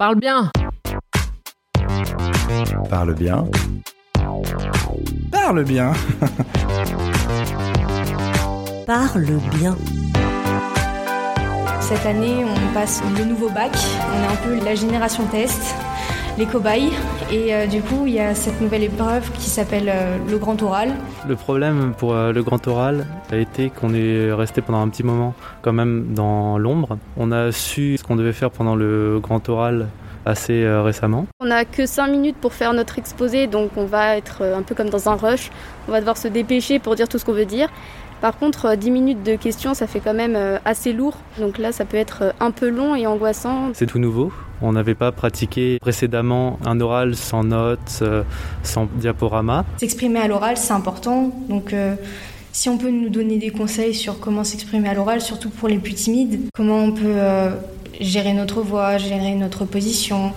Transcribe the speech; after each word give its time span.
Parle 0.00 0.18
bien 0.18 0.50
Parle 2.88 3.12
bien. 3.12 3.44
Parle 5.30 5.62
bien. 5.64 5.92
Parle 8.86 9.38
bien. 9.58 9.76
Cette 11.82 12.06
année, 12.06 12.46
on 12.46 12.72
passe 12.72 13.02
le 13.18 13.26
nouveau 13.26 13.50
bac. 13.50 13.76
On 13.76 14.22
est 14.22 14.26
un 14.26 14.36
peu 14.36 14.54
la 14.64 14.74
génération 14.74 15.26
test, 15.26 15.74
les 16.38 16.46
cobayes. 16.46 16.90
Et 17.30 17.54
euh, 17.54 17.66
du 17.66 17.80
coup, 17.80 18.06
il 18.06 18.14
y 18.14 18.20
a 18.20 18.34
cette 18.34 18.60
nouvelle 18.60 18.82
épreuve 18.82 19.30
qui 19.32 19.48
s'appelle 19.48 19.88
euh, 19.88 20.16
le 20.28 20.38
grand 20.38 20.60
oral. 20.62 20.90
Le 21.28 21.36
problème 21.36 21.94
pour 21.96 22.14
euh, 22.14 22.32
le 22.32 22.42
grand 22.42 22.66
oral 22.66 23.06
a 23.30 23.36
été 23.36 23.70
qu'on 23.70 23.94
est 23.94 24.32
resté 24.32 24.60
pendant 24.62 24.80
un 24.80 24.88
petit 24.88 25.02
moment 25.02 25.34
quand 25.62 25.72
même 25.72 26.12
dans 26.14 26.58
l'ombre. 26.58 26.98
On 27.16 27.32
a 27.32 27.52
su 27.52 27.96
ce 27.98 28.04
qu'on 28.04 28.16
devait 28.16 28.32
faire 28.32 28.50
pendant 28.50 28.74
le 28.74 29.20
grand 29.20 29.48
oral 29.48 29.88
assez 30.26 30.68
récemment. 30.68 31.26
On 31.40 31.46
n'a 31.46 31.64
que 31.64 31.86
5 31.86 32.08
minutes 32.08 32.36
pour 32.36 32.52
faire 32.52 32.74
notre 32.74 32.98
exposé, 32.98 33.46
donc 33.46 33.70
on 33.76 33.86
va 33.86 34.18
être 34.18 34.42
un 34.42 34.60
peu 34.60 34.74
comme 34.74 34.90
dans 34.90 35.08
un 35.08 35.16
rush. 35.16 35.50
On 35.88 35.92
va 35.92 36.00
devoir 36.00 36.18
se 36.18 36.28
dépêcher 36.28 36.78
pour 36.78 36.94
dire 36.94 37.08
tout 37.08 37.18
ce 37.18 37.24
qu'on 37.24 37.32
veut 37.32 37.46
dire. 37.46 37.68
Par 38.20 38.36
contre, 38.36 38.76
10 38.76 38.90
minutes 38.90 39.22
de 39.22 39.36
questions, 39.36 39.72
ça 39.72 39.86
fait 39.86 40.00
quand 40.00 40.12
même 40.12 40.36
assez 40.66 40.92
lourd. 40.92 41.16
Donc 41.38 41.56
là, 41.56 41.72
ça 41.72 41.86
peut 41.86 41.96
être 41.96 42.34
un 42.38 42.50
peu 42.50 42.68
long 42.68 42.94
et 42.94 43.06
angoissant. 43.06 43.70
C'est 43.72 43.86
tout 43.86 43.98
nouveau. 43.98 44.30
On 44.62 44.72
n'avait 44.72 44.94
pas 44.94 45.12
pratiqué 45.12 45.78
précédemment 45.80 46.58
un 46.64 46.80
oral 46.80 47.16
sans 47.16 47.44
notes, 47.44 48.02
sans 48.62 48.88
diaporama. 48.96 49.64
S'exprimer 49.78 50.20
à 50.20 50.28
l'oral, 50.28 50.56
c'est 50.56 50.72
important. 50.72 51.30
Donc 51.48 51.72
euh, 51.72 51.94
si 52.52 52.68
on 52.68 52.78
peut 52.78 52.90
nous 52.90 53.08
donner 53.08 53.38
des 53.38 53.50
conseils 53.50 53.94
sur 53.94 54.20
comment 54.20 54.44
s'exprimer 54.44 54.88
à 54.88 54.94
l'oral, 54.94 55.20
surtout 55.20 55.50
pour 55.50 55.68
les 55.68 55.78
plus 55.78 55.94
timides, 55.94 56.40
comment 56.54 56.78
on 56.78 56.92
peut 56.92 57.04
euh, 57.06 57.50
gérer 58.00 58.32
notre 58.32 58.60
voix, 58.60 58.98
gérer 58.98 59.34
notre 59.34 59.64
position, 59.64 60.32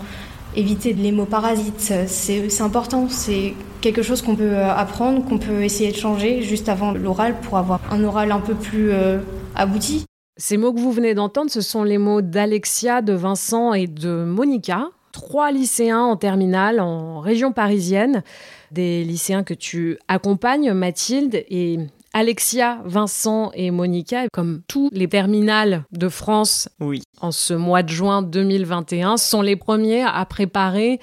éviter 0.55 0.93
les 0.93 1.11
mots 1.11 1.25
parasites, 1.25 1.93
c'est 2.07 2.61
important. 2.61 3.07
C'est 3.09 3.53
quelque 3.81 4.01
chose 4.01 4.21
qu'on 4.21 4.35
peut 4.35 4.57
apprendre, 4.57 5.25
qu'on 5.25 5.39
peut 5.39 5.63
essayer 5.63 5.91
de 5.91 5.97
changer 5.97 6.43
juste 6.43 6.69
avant 6.69 6.91
l'oral 6.91 7.35
pour 7.41 7.57
avoir 7.57 7.79
un 7.91 8.03
oral 8.03 8.31
un 8.31 8.39
peu 8.39 8.53
plus 8.53 8.91
euh, 8.91 9.17
abouti. 9.55 10.05
Ces 10.37 10.57
mots 10.57 10.73
que 10.73 10.79
vous 10.79 10.91
venez 10.91 11.13
d'entendre, 11.13 11.51
ce 11.51 11.61
sont 11.61 11.83
les 11.83 11.99
mots 11.99 12.21
d'Alexia, 12.21 13.01
de 13.01 13.13
Vincent 13.13 13.73
et 13.73 13.85
de 13.85 14.23
Monica, 14.23 14.87
trois 15.11 15.51
lycéens 15.51 16.01
en 16.01 16.17
terminale 16.17 16.79
en 16.79 17.19
région 17.19 17.51
parisienne, 17.51 18.23
des 18.71 19.03
lycéens 19.03 19.43
que 19.43 19.53
tu 19.53 19.99
accompagnes, 20.07 20.73
Mathilde, 20.73 21.43
et 21.49 21.77
Alexia, 22.13 22.79
Vincent 22.83 23.51
et 23.53 23.69
Monica, 23.69 24.23
comme 24.33 24.63
tous 24.67 24.89
les 24.91 25.07
terminales 25.07 25.83
de 25.91 26.09
France 26.09 26.67
Oui. 26.79 27.03
en 27.21 27.31
ce 27.31 27.53
mois 27.53 27.83
de 27.83 27.89
juin 27.89 28.23
2021, 28.23 29.17
sont 29.17 29.43
les 29.43 29.55
premiers 29.55 30.01
à 30.01 30.25
préparer 30.25 30.99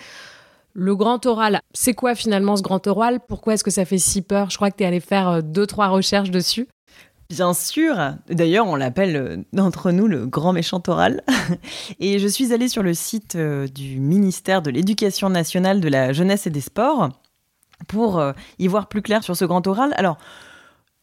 le 0.73 0.97
grand 0.97 1.25
oral. 1.27 1.61
C'est 1.73 1.95
quoi 1.95 2.17
finalement 2.17 2.57
ce 2.57 2.63
grand 2.63 2.85
oral? 2.89 3.21
Pourquoi 3.29 3.55
est-ce 3.55 3.65
que 3.65 3.71
ça 3.71 3.85
fait 3.85 3.99
si 3.99 4.23
peur? 4.23 4.51
Je 4.51 4.57
crois 4.57 4.71
que 4.71 4.77
tu 4.77 4.83
es 4.85 4.87
allé 4.87 5.01
faire 5.01 5.29
euh, 5.29 5.41
deux, 5.41 5.67
trois 5.67 5.89
recherches 5.89 6.31
dessus. 6.31 6.69
Bien 7.31 7.55
sûr. 7.55 7.97
D'ailleurs, 8.29 8.67
on 8.67 8.75
l'appelle 8.75 9.17
euh, 9.17 9.37
d'entre 9.53 9.93
nous 9.93 10.09
le 10.09 10.27
grand 10.27 10.53
méchant 10.53 10.83
oral. 10.89 11.23
Et 12.01 12.19
je 12.19 12.27
suis 12.27 12.53
allée 12.53 12.67
sur 12.67 12.83
le 12.83 12.93
site 12.93 13.37
euh, 13.37 13.69
du 13.69 14.01
ministère 14.01 14.63
de 14.63 14.71
l'Éducation 14.71 15.31
nationale, 15.31 15.81
de 15.81 15.89
la 15.89 16.13
jeunesse 16.13 16.49
et 16.49 16.51
des 16.51 16.61
sports 16.61 17.11
pour 17.87 18.19
euh, 18.19 18.33
y 18.59 18.67
voir 18.67 18.89
plus 18.89 19.01
clair 19.01 19.23
sur 19.23 19.37
ce 19.37 19.45
grand 19.45 19.65
oral. 19.69 19.95
Alors, 19.97 20.19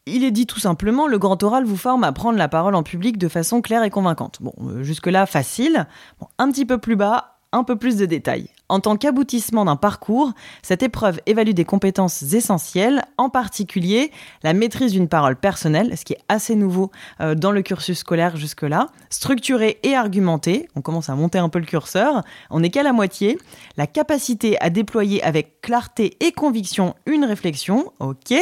il 0.05 0.25
est 0.25 0.31
dit 0.31 0.45
tout 0.45 0.59
simplement, 0.59 1.07
le 1.07 1.17
grand 1.17 1.41
oral 1.43 1.63
vous 1.63 1.77
forme 1.77 2.03
à 2.03 2.11
prendre 2.11 2.37
la 2.37 2.49
parole 2.49 2.75
en 2.75 2.83
public 2.83 3.17
de 3.17 3.29
façon 3.29 3.61
claire 3.61 3.83
et 3.83 3.89
convaincante. 3.89 4.39
Bon, 4.41 4.53
jusque-là, 4.81 5.25
facile. 5.25 5.87
Bon, 6.19 6.27
un 6.39 6.51
petit 6.51 6.65
peu 6.65 6.77
plus 6.77 6.97
bas, 6.97 7.39
un 7.53 7.63
peu 7.63 7.77
plus 7.77 7.95
de 7.95 8.05
détails. 8.05 8.49
En 8.69 8.81
tant 8.81 8.97
qu'aboutissement 8.97 9.63
d'un 9.63 9.77
parcours, 9.77 10.33
cette 10.61 10.83
épreuve 10.83 11.21
évalue 11.25 11.51
des 11.51 11.63
compétences 11.63 12.21
essentielles, 12.33 13.01
en 13.17 13.29
particulier 13.29 14.11
la 14.43 14.51
maîtrise 14.51 14.91
d'une 14.91 15.07
parole 15.07 15.37
personnelle, 15.37 15.97
ce 15.97 16.03
qui 16.03 16.13
est 16.13 16.21
assez 16.27 16.53
nouveau 16.53 16.91
euh, 17.21 17.33
dans 17.33 17.51
le 17.51 17.61
cursus 17.61 17.99
scolaire 17.99 18.35
jusque-là, 18.35 18.87
structurée 19.09 19.79
et 19.83 19.95
argumentée, 19.95 20.67
on 20.75 20.81
commence 20.81 21.09
à 21.09 21.15
monter 21.15 21.37
un 21.39 21.47
peu 21.47 21.59
le 21.59 21.65
curseur, 21.65 22.23
on 22.49 22.59
n'est 22.59 22.69
qu'à 22.69 22.83
la 22.83 22.91
moitié, 22.91 23.37
la 23.77 23.87
capacité 23.87 24.59
à 24.61 24.69
déployer 24.69 25.23
avec 25.23 25.61
clarté 25.61 26.17
et 26.19 26.33
conviction 26.33 26.95
une 27.05 27.23
réflexion, 27.23 27.93
ok, 27.99 28.35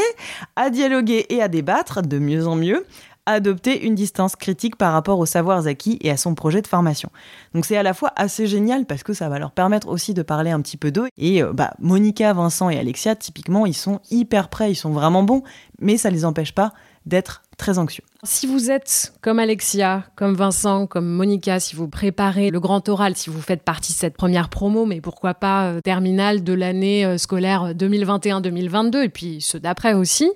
à 0.55 0.71
dialoguer 0.71 1.27
et 1.29 1.43
à 1.43 1.47
débattre 1.47 2.01
de 2.01 2.17
mieux 2.17 2.47
en 2.47 2.55
mieux, 2.55 2.85
adopter 3.25 3.85
une 3.85 3.95
distance 3.95 4.35
critique 4.35 4.75
par 4.75 4.93
rapport 4.93 5.19
aux 5.19 5.25
savoirs 5.25 5.67
acquis 5.67 5.97
et 6.01 6.11
à 6.11 6.17
son 6.17 6.35
projet 6.35 6.61
de 6.61 6.67
formation. 6.67 7.09
Donc 7.53 7.65
c'est 7.65 7.77
à 7.77 7.83
la 7.83 7.93
fois 7.93 8.11
assez 8.15 8.47
génial 8.47 8.85
parce 8.85 9.03
que 9.03 9.13
ça 9.13 9.29
va 9.29 9.39
leur 9.39 9.51
permettre 9.51 9.87
aussi 9.87 10.13
de 10.13 10.21
parler 10.21 10.51
un 10.51 10.61
petit 10.61 10.77
peu 10.77 10.91
d'eux. 10.91 11.07
Et 11.17 11.41
euh, 11.41 11.53
bah, 11.53 11.73
Monica, 11.79 12.33
Vincent 12.33 12.69
et 12.69 12.77
Alexia, 12.77 13.15
typiquement, 13.15 13.65
ils 13.65 13.75
sont 13.75 13.99
hyper 14.11 14.49
prêts, 14.49 14.71
ils 14.71 14.75
sont 14.75 14.91
vraiment 14.91 15.23
bons, 15.23 15.43
mais 15.79 15.97
ça 15.97 16.09
les 16.09 16.25
empêche 16.25 16.53
pas 16.53 16.73
d'être 17.05 17.43
très 17.57 17.77
anxieux. 17.77 18.03
Si 18.23 18.47
vous 18.47 18.71
êtes 18.71 19.13
comme 19.21 19.37
Alexia, 19.37 20.03
comme 20.15 20.33
Vincent, 20.33 20.87
comme 20.87 21.07
Monica, 21.07 21.59
si 21.59 21.75
vous 21.75 21.87
préparez 21.87 22.49
le 22.49 22.59
grand 22.59 22.87
oral, 22.89 23.15
si 23.15 23.29
vous 23.29 23.41
faites 23.41 23.61
partie 23.61 23.93
de 23.93 23.97
cette 23.97 24.17
première 24.17 24.49
promo, 24.49 24.85
mais 24.85 25.01
pourquoi 25.01 25.35
pas 25.35 25.67
euh, 25.67 25.81
terminale 25.81 26.43
de 26.43 26.53
l'année 26.53 27.05
euh, 27.05 27.17
scolaire 27.17 27.73
2021-2022 27.75 29.03
et 29.03 29.09
puis 29.09 29.41
ceux 29.41 29.59
d'après 29.59 29.93
aussi, 29.93 30.31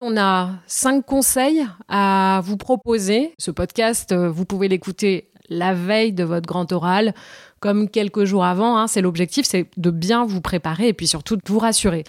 on 0.00 0.16
a 0.16 0.50
cinq 0.66 1.04
conseils 1.04 1.66
à 1.88 2.40
vous 2.44 2.56
proposer. 2.56 3.34
Ce 3.38 3.50
podcast, 3.50 4.12
euh, 4.12 4.30
vous 4.30 4.44
pouvez 4.44 4.68
l'écouter 4.68 5.30
la 5.48 5.74
veille 5.74 6.12
de 6.12 6.24
votre 6.24 6.46
grand 6.46 6.70
oral, 6.72 7.14
comme 7.60 7.88
quelques 7.88 8.24
jours 8.24 8.44
avant. 8.44 8.78
Hein. 8.78 8.86
C'est 8.86 9.00
l'objectif, 9.00 9.46
c'est 9.46 9.66
de 9.76 9.90
bien 9.90 10.26
vous 10.26 10.40
préparer 10.40 10.88
et 10.88 10.92
puis 10.92 11.06
surtout 11.06 11.36
de 11.36 11.42
vous 11.46 11.58
rassurer. 11.58 12.04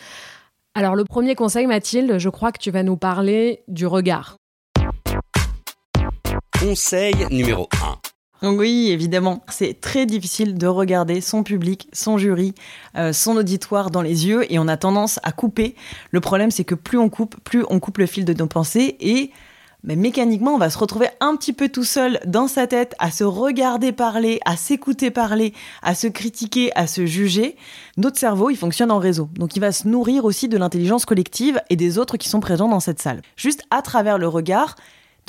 Alors 0.75 0.95
le 0.95 1.03
premier 1.03 1.35
conseil, 1.35 1.65
Mathilde, 1.65 2.17
je 2.17 2.29
crois 2.29 2.51
que 2.51 2.59
tu 2.59 2.71
vas 2.71 2.83
nous 2.83 2.97
parler 2.97 3.63
du 3.67 3.87
regard. 3.87 4.37
Conseil 6.59 7.15
numéro 7.31 7.69
1. 7.83 8.08
Oui, 8.41 8.89
évidemment, 8.89 9.43
c'est 9.49 9.81
très 9.81 10.05
difficile 10.05 10.57
de 10.57 10.65
regarder 10.65 11.19
son 11.19 11.43
public, 11.43 11.89
son 11.91 12.17
jury, 12.17 12.53
euh, 12.95 13.11
son 13.11 13.35
auditoire 13.35 13.91
dans 13.91 14.01
les 14.01 14.27
yeux 14.27 14.51
et 14.51 14.59
on 14.59 14.69
a 14.69 14.77
tendance 14.77 15.19
à 15.23 15.33
couper. 15.33 15.75
Le 16.11 16.21
problème, 16.21 16.49
c'est 16.49 16.63
que 16.63 16.75
plus 16.75 16.97
on 16.97 17.09
coupe, 17.09 17.35
plus 17.43 17.65
on 17.69 17.81
coupe 17.81 17.97
le 17.97 18.05
fil 18.05 18.23
de 18.23 18.33
nos 18.33 18.47
pensées 18.47 18.95
et 19.01 19.31
mais 19.83 19.95
mécaniquement, 19.95 20.55
on 20.55 20.57
va 20.57 20.69
se 20.69 20.77
retrouver 20.77 21.07
un 21.21 21.37
petit 21.37 21.53
peu 21.53 21.69
tout 21.69 21.85
seul 21.85 22.19
dans 22.25 22.49
sa 22.49 22.67
tête, 22.67 22.95
à 22.99 23.11
se 23.11 23.23
regarder 23.23 23.93
parler, 23.93 24.39
à 24.43 24.57
s'écouter 24.57 25.09
parler, 25.09 25.53
à 25.81 25.95
se 25.95 26.07
critiquer, 26.07 26.75
à 26.75 26.85
se 26.85 27.05
juger. 27.05 27.55
Notre 27.95 28.17
cerveau, 28.17 28.49
il 28.49 28.57
fonctionne 28.57 28.91
en 28.91 28.99
réseau. 28.99 29.29
Donc 29.35 29.55
il 29.55 29.61
va 29.61 29.71
se 29.71 29.87
nourrir 29.87 30.25
aussi 30.25 30.49
de 30.49 30.57
l'intelligence 30.57 31.05
collective 31.05 31.61
et 31.69 31.77
des 31.77 31.97
autres 31.97 32.17
qui 32.17 32.27
sont 32.27 32.41
présents 32.41 32.67
dans 32.67 32.81
cette 32.81 33.01
salle. 33.01 33.21
Juste 33.37 33.63
à 33.71 33.81
travers 33.81 34.17
le 34.17 34.27
regard, 34.27 34.75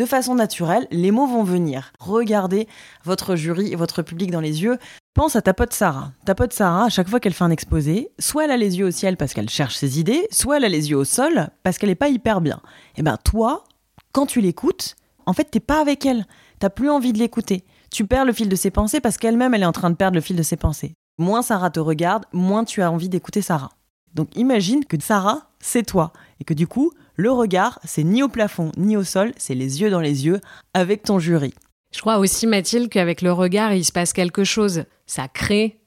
de 0.00 0.06
façon 0.06 0.34
naturelle, 0.34 0.86
les 0.90 1.10
mots 1.10 1.26
vont 1.26 1.42
venir. 1.42 1.92
Regardez 2.00 2.66
votre 3.04 3.36
jury 3.36 3.70
et 3.70 3.76
votre 3.76 4.00
public 4.00 4.30
dans 4.30 4.40
les 4.40 4.62
yeux. 4.62 4.78
Pense 5.12 5.36
à 5.36 5.42
ta 5.42 5.52
pote 5.52 5.74
Sarah. 5.74 6.12
Ta 6.24 6.34
pote 6.34 6.54
Sarah, 6.54 6.86
à 6.86 6.88
chaque 6.88 7.10
fois 7.10 7.20
qu'elle 7.20 7.34
fait 7.34 7.44
un 7.44 7.50
exposé, 7.50 8.10
soit 8.18 8.46
elle 8.46 8.50
a 8.50 8.56
les 8.56 8.78
yeux 8.78 8.86
au 8.86 8.90
ciel 8.90 9.18
parce 9.18 9.34
qu'elle 9.34 9.50
cherche 9.50 9.76
ses 9.76 10.00
idées, 10.00 10.26
soit 10.30 10.56
elle 10.56 10.64
a 10.64 10.70
les 10.70 10.88
yeux 10.88 10.96
au 10.96 11.04
sol 11.04 11.50
parce 11.64 11.76
qu'elle 11.76 11.90
n'est 11.90 11.96
pas 11.96 12.08
hyper 12.08 12.40
bien. 12.40 12.62
Et 12.96 13.02
ben 13.02 13.18
toi, 13.22 13.64
quand 14.12 14.24
tu 14.24 14.40
l'écoutes, 14.40 14.96
en 15.26 15.34
fait, 15.34 15.44
t'es 15.44 15.60
pas 15.60 15.82
avec 15.82 16.06
elle. 16.06 16.24
T'as 16.60 16.70
plus 16.70 16.88
envie 16.88 17.12
de 17.12 17.18
l'écouter. 17.18 17.66
Tu 17.90 18.06
perds 18.06 18.24
le 18.24 18.32
fil 18.32 18.48
de 18.48 18.56
ses 18.56 18.70
pensées 18.70 19.00
parce 19.00 19.18
qu'elle-même, 19.18 19.52
elle 19.52 19.64
est 19.64 19.66
en 19.66 19.72
train 19.72 19.90
de 19.90 19.96
perdre 19.96 20.14
le 20.14 20.22
fil 20.22 20.36
de 20.36 20.42
ses 20.42 20.56
pensées. 20.56 20.94
Moins 21.18 21.42
Sarah 21.42 21.68
te 21.68 21.80
regarde, 21.80 22.24
moins 22.32 22.64
tu 22.64 22.80
as 22.80 22.90
envie 22.90 23.10
d'écouter 23.10 23.42
Sarah. 23.42 23.72
Donc 24.14 24.34
imagine 24.34 24.86
que 24.86 24.98
Sarah, 24.98 25.50
c'est 25.58 25.84
toi. 25.84 26.14
Et 26.40 26.44
que 26.44 26.54
du 26.54 26.66
coup, 26.66 26.90
le 27.20 27.30
regard, 27.30 27.78
c'est 27.84 28.02
ni 28.02 28.22
au 28.22 28.28
plafond, 28.28 28.72
ni 28.78 28.96
au 28.96 29.04
sol, 29.04 29.32
c'est 29.36 29.54
les 29.54 29.82
yeux 29.82 29.90
dans 29.90 30.00
les 30.00 30.24
yeux 30.24 30.40
avec 30.72 31.02
ton 31.02 31.18
jury. 31.18 31.52
Je 31.94 32.00
crois 32.00 32.18
aussi, 32.18 32.46
Mathilde, 32.46 32.88
qu'avec 32.88 33.20
le 33.20 33.30
regard, 33.30 33.74
il 33.74 33.84
se 33.84 33.92
passe 33.92 34.12
quelque 34.12 34.42
chose. 34.42 34.84
Ça 35.06 35.28
crée 35.28 35.80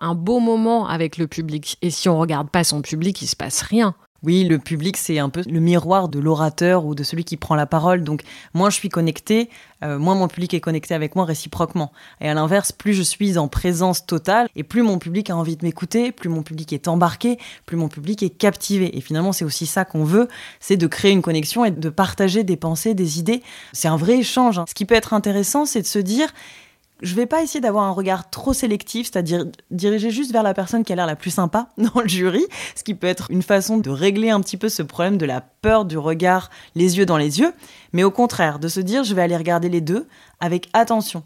un 0.00 0.14
beau 0.14 0.40
moment 0.40 0.88
avec 0.88 1.16
le 1.16 1.28
public. 1.28 1.78
Et 1.80 1.90
si 1.90 2.08
on 2.08 2.18
regarde 2.18 2.50
pas 2.50 2.64
son 2.64 2.82
public, 2.82 3.22
il 3.22 3.28
se 3.28 3.36
passe 3.36 3.62
rien. 3.62 3.94
Oui, 4.22 4.44
le 4.44 4.58
public, 4.58 4.98
c'est 4.98 5.18
un 5.18 5.30
peu 5.30 5.42
le 5.48 5.60
miroir 5.60 6.10
de 6.10 6.18
l'orateur 6.18 6.84
ou 6.84 6.94
de 6.94 7.02
celui 7.02 7.24
qui 7.24 7.38
prend 7.38 7.54
la 7.54 7.64
parole. 7.64 8.04
Donc, 8.04 8.22
moins 8.52 8.68
je 8.68 8.74
suis 8.74 8.90
connecté, 8.90 9.48
euh, 9.82 9.98
moins 9.98 10.14
mon 10.14 10.28
public 10.28 10.52
est 10.52 10.60
connecté 10.60 10.92
avec 10.92 11.16
moi 11.16 11.24
réciproquement. 11.24 11.90
Et 12.20 12.28
à 12.28 12.34
l'inverse, 12.34 12.70
plus 12.70 12.92
je 12.92 13.00
suis 13.02 13.38
en 13.38 13.48
présence 13.48 14.04
totale, 14.04 14.48
et 14.56 14.62
plus 14.62 14.82
mon 14.82 14.98
public 14.98 15.30
a 15.30 15.36
envie 15.36 15.56
de 15.56 15.64
m'écouter, 15.64 16.12
plus 16.12 16.28
mon 16.28 16.42
public 16.42 16.70
est 16.74 16.86
embarqué, 16.86 17.38
plus 17.64 17.78
mon 17.78 17.88
public 17.88 18.22
est 18.22 18.28
captivé. 18.28 18.94
Et 18.94 19.00
finalement, 19.00 19.32
c'est 19.32 19.46
aussi 19.46 19.64
ça 19.64 19.86
qu'on 19.86 20.04
veut, 20.04 20.28
c'est 20.60 20.76
de 20.76 20.86
créer 20.86 21.12
une 21.12 21.22
connexion 21.22 21.64
et 21.64 21.70
de 21.70 21.88
partager 21.88 22.44
des 22.44 22.58
pensées, 22.58 22.92
des 22.92 23.18
idées. 23.18 23.42
C'est 23.72 23.88
un 23.88 23.96
vrai 23.96 24.18
échange. 24.18 24.58
hein. 24.58 24.66
Ce 24.68 24.74
qui 24.74 24.84
peut 24.84 24.94
être 24.96 25.14
intéressant, 25.14 25.64
c'est 25.64 25.80
de 25.80 25.86
se 25.86 25.98
dire, 25.98 26.28
je 27.02 27.14
vais 27.14 27.26
pas 27.26 27.42
essayer 27.42 27.60
d'avoir 27.60 27.84
un 27.84 27.92
regard 27.92 28.30
trop 28.30 28.52
sélectif, 28.52 29.10
c'est-à-dire 29.10 29.46
diriger 29.70 30.10
juste 30.10 30.32
vers 30.32 30.42
la 30.42 30.54
personne 30.54 30.84
qui 30.84 30.92
a 30.92 30.96
l'air 30.96 31.06
la 31.06 31.16
plus 31.16 31.30
sympa 31.30 31.68
dans 31.78 32.00
le 32.00 32.08
jury, 32.08 32.44
ce 32.74 32.84
qui 32.84 32.94
peut 32.94 33.06
être 33.06 33.30
une 33.30 33.42
façon 33.42 33.78
de 33.78 33.90
régler 33.90 34.30
un 34.30 34.40
petit 34.40 34.56
peu 34.56 34.68
ce 34.68 34.82
problème 34.82 35.18
de 35.18 35.26
la 35.26 35.40
peur 35.40 35.84
du 35.84 35.98
regard, 35.98 36.50
les 36.74 36.98
yeux 36.98 37.06
dans 37.06 37.16
les 37.16 37.40
yeux, 37.40 37.52
mais 37.92 38.04
au 38.04 38.10
contraire, 38.10 38.58
de 38.58 38.68
se 38.68 38.80
dire 38.80 39.04
je 39.04 39.14
vais 39.14 39.22
aller 39.22 39.36
regarder 39.36 39.68
les 39.68 39.80
deux 39.80 40.06
avec 40.40 40.68
attention, 40.72 41.22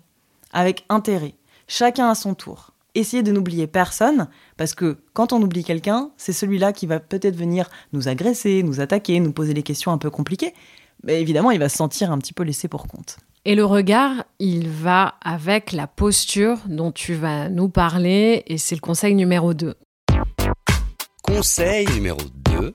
avec 0.52 0.84
intérêt, 0.88 1.34
chacun 1.66 2.08
à 2.08 2.14
son 2.14 2.34
tour, 2.34 2.72
essayez 2.94 3.22
de 3.22 3.32
n'oublier 3.32 3.66
personne, 3.66 4.28
parce 4.56 4.74
que 4.74 4.98
quand 5.12 5.32
on 5.32 5.42
oublie 5.42 5.64
quelqu'un, 5.64 6.10
c'est 6.16 6.32
celui-là 6.32 6.72
qui 6.72 6.86
va 6.86 7.00
peut-être 7.00 7.36
venir 7.36 7.68
nous 7.92 8.08
agresser, 8.08 8.62
nous 8.62 8.80
attaquer, 8.80 9.20
nous 9.20 9.32
poser 9.32 9.54
des 9.54 9.62
questions 9.62 9.92
un 9.92 9.98
peu 9.98 10.10
compliquées. 10.10 10.54
Mais 11.02 11.20
évidemment, 11.20 11.50
il 11.50 11.58
va 11.58 11.68
se 11.68 11.76
sentir 11.76 12.12
un 12.12 12.18
petit 12.18 12.32
peu 12.32 12.44
laissé 12.44 12.68
pour 12.68 12.86
compte. 12.86 13.18
Et 13.46 13.54
le 13.54 13.66
regard, 13.66 14.24
il 14.38 14.70
va 14.70 15.16
avec 15.20 15.72
la 15.72 15.86
posture 15.86 16.60
dont 16.66 16.92
tu 16.92 17.12
vas 17.12 17.50
nous 17.50 17.68
parler, 17.68 18.42
et 18.46 18.56
c'est 18.56 18.74
le 18.74 18.80
conseil 18.80 19.14
numéro 19.14 19.52
2. 19.52 19.74
Conseil 21.22 21.86
numéro 21.88 22.20
2. 22.50 22.72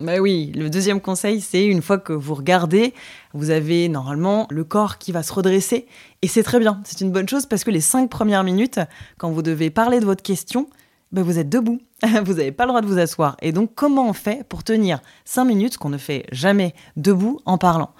Bah 0.00 0.18
oui, 0.18 0.50
le 0.54 0.70
deuxième 0.70 1.02
conseil, 1.02 1.42
c'est 1.42 1.66
une 1.66 1.82
fois 1.82 1.98
que 1.98 2.14
vous 2.14 2.34
regardez, 2.34 2.94
vous 3.34 3.50
avez 3.50 3.90
normalement 3.90 4.46
le 4.48 4.64
corps 4.64 4.96
qui 4.96 5.12
va 5.12 5.22
se 5.22 5.34
redresser. 5.34 5.86
Et 6.22 6.28
c'est 6.28 6.42
très 6.42 6.58
bien, 6.58 6.80
c'est 6.84 7.02
une 7.02 7.12
bonne 7.12 7.28
chose 7.28 7.44
parce 7.44 7.62
que 7.62 7.70
les 7.70 7.82
cinq 7.82 8.08
premières 8.08 8.44
minutes, 8.44 8.80
quand 9.18 9.30
vous 9.30 9.42
devez 9.42 9.68
parler 9.68 10.00
de 10.00 10.06
votre 10.06 10.22
question, 10.22 10.70
bah 11.12 11.22
vous 11.22 11.38
êtes 11.38 11.50
debout. 11.50 11.82
vous 12.24 12.34
n'avez 12.34 12.52
pas 12.52 12.64
le 12.64 12.68
droit 12.68 12.80
de 12.80 12.86
vous 12.86 12.98
asseoir. 12.98 13.36
Et 13.42 13.52
donc, 13.52 13.74
comment 13.74 14.08
on 14.08 14.14
fait 14.14 14.42
pour 14.48 14.64
tenir 14.64 15.00
cinq 15.26 15.44
minutes, 15.44 15.76
qu'on 15.76 15.90
ne 15.90 15.98
fait 15.98 16.24
jamais 16.32 16.74
debout 16.96 17.40
en 17.44 17.58
parlant? 17.58 17.90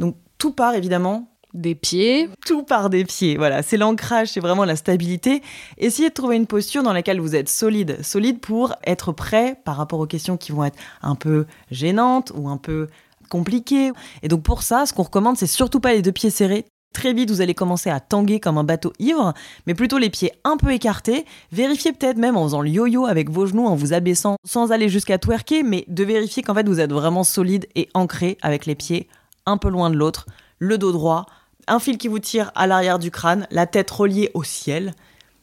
Donc, 0.00 0.16
tout 0.40 0.52
part 0.52 0.74
évidemment 0.74 1.28
des 1.52 1.74
pieds. 1.74 2.28
Tout 2.46 2.62
part 2.62 2.90
des 2.90 3.04
pieds, 3.04 3.36
voilà. 3.36 3.62
C'est 3.62 3.76
l'ancrage, 3.76 4.28
c'est 4.28 4.40
vraiment 4.40 4.64
la 4.64 4.74
stabilité. 4.74 5.42
Essayez 5.78 6.08
de 6.08 6.14
trouver 6.14 6.36
une 6.36 6.46
posture 6.46 6.82
dans 6.82 6.92
laquelle 6.92 7.20
vous 7.20 7.36
êtes 7.36 7.48
solide. 7.48 7.98
Solide 8.02 8.40
pour 8.40 8.74
être 8.84 9.12
prêt 9.12 9.60
par 9.64 9.76
rapport 9.76 10.00
aux 10.00 10.06
questions 10.06 10.36
qui 10.36 10.52
vont 10.52 10.64
être 10.64 10.78
un 11.02 11.14
peu 11.14 11.46
gênantes 11.70 12.32
ou 12.34 12.48
un 12.48 12.56
peu 12.56 12.88
compliquées. 13.28 13.92
Et 14.22 14.28
donc 14.28 14.42
pour 14.42 14.62
ça, 14.62 14.86
ce 14.86 14.94
qu'on 14.94 15.02
recommande, 15.02 15.36
c'est 15.36 15.46
surtout 15.46 15.80
pas 15.80 15.92
les 15.92 16.02
deux 16.02 16.12
pieds 16.12 16.30
serrés. 16.30 16.64
Très 16.94 17.12
vite, 17.12 17.30
vous 17.30 17.40
allez 17.40 17.54
commencer 17.54 17.90
à 17.90 18.00
tanguer 18.00 18.40
comme 18.40 18.58
un 18.58 18.64
bateau 18.64 18.92
ivre, 18.98 19.32
mais 19.66 19.74
plutôt 19.74 19.98
les 19.98 20.10
pieds 20.10 20.32
un 20.42 20.56
peu 20.56 20.72
écartés. 20.72 21.24
Vérifiez 21.52 21.92
peut-être 21.92 22.16
même 22.16 22.36
en 22.36 22.44
faisant 22.44 22.62
le 22.62 22.70
yo-yo 22.70 23.06
avec 23.06 23.30
vos 23.30 23.46
genoux, 23.46 23.66
en 23.66 23.76
vous 23.76 23.92
abaissant, 23.92 24.36
sans 24.44 24.72
aller 24.72 24.88
jusqu'à 24.88 25.18
twerker, 25.18 25.62
mais 25.62 25.84
de 25.86 26.02
vérifier 26.02 26.42
qu'en 26.42 26.54
fait 26.54 26.66
vous 26.66 26.80
êtes 26.80 26.92
vraiment 26.92 27.22
solide 27.22 27.68
et 27.76 27.88
ancré 27.94 28.38
avec 28.42 28.66
les 28.66 28.74
pieds 28.74 29.06
un 29.46 29.56
peu 29.56 29.68
loin 29.68 29.90
de 29.90 29.96
l'autre, 29.96 30.26
le 30.58 30.78
dos 30.78 30.92
droit, 30.92 31.26
un 31.66 31.78
fil 31.78 31.98
qui 31.98 32.08
vous 32.08 32.18
tire 32.18 32.50
à 32.54 32.66
l'arrière 32.66 32.98
du 32.98 33.10
crâne, 33.10 33.46
la 33.50 33.66
tête 33.66 33.90
reliée 33.90 34.30
au 34.34 34.42
ciel, 34.42 34.94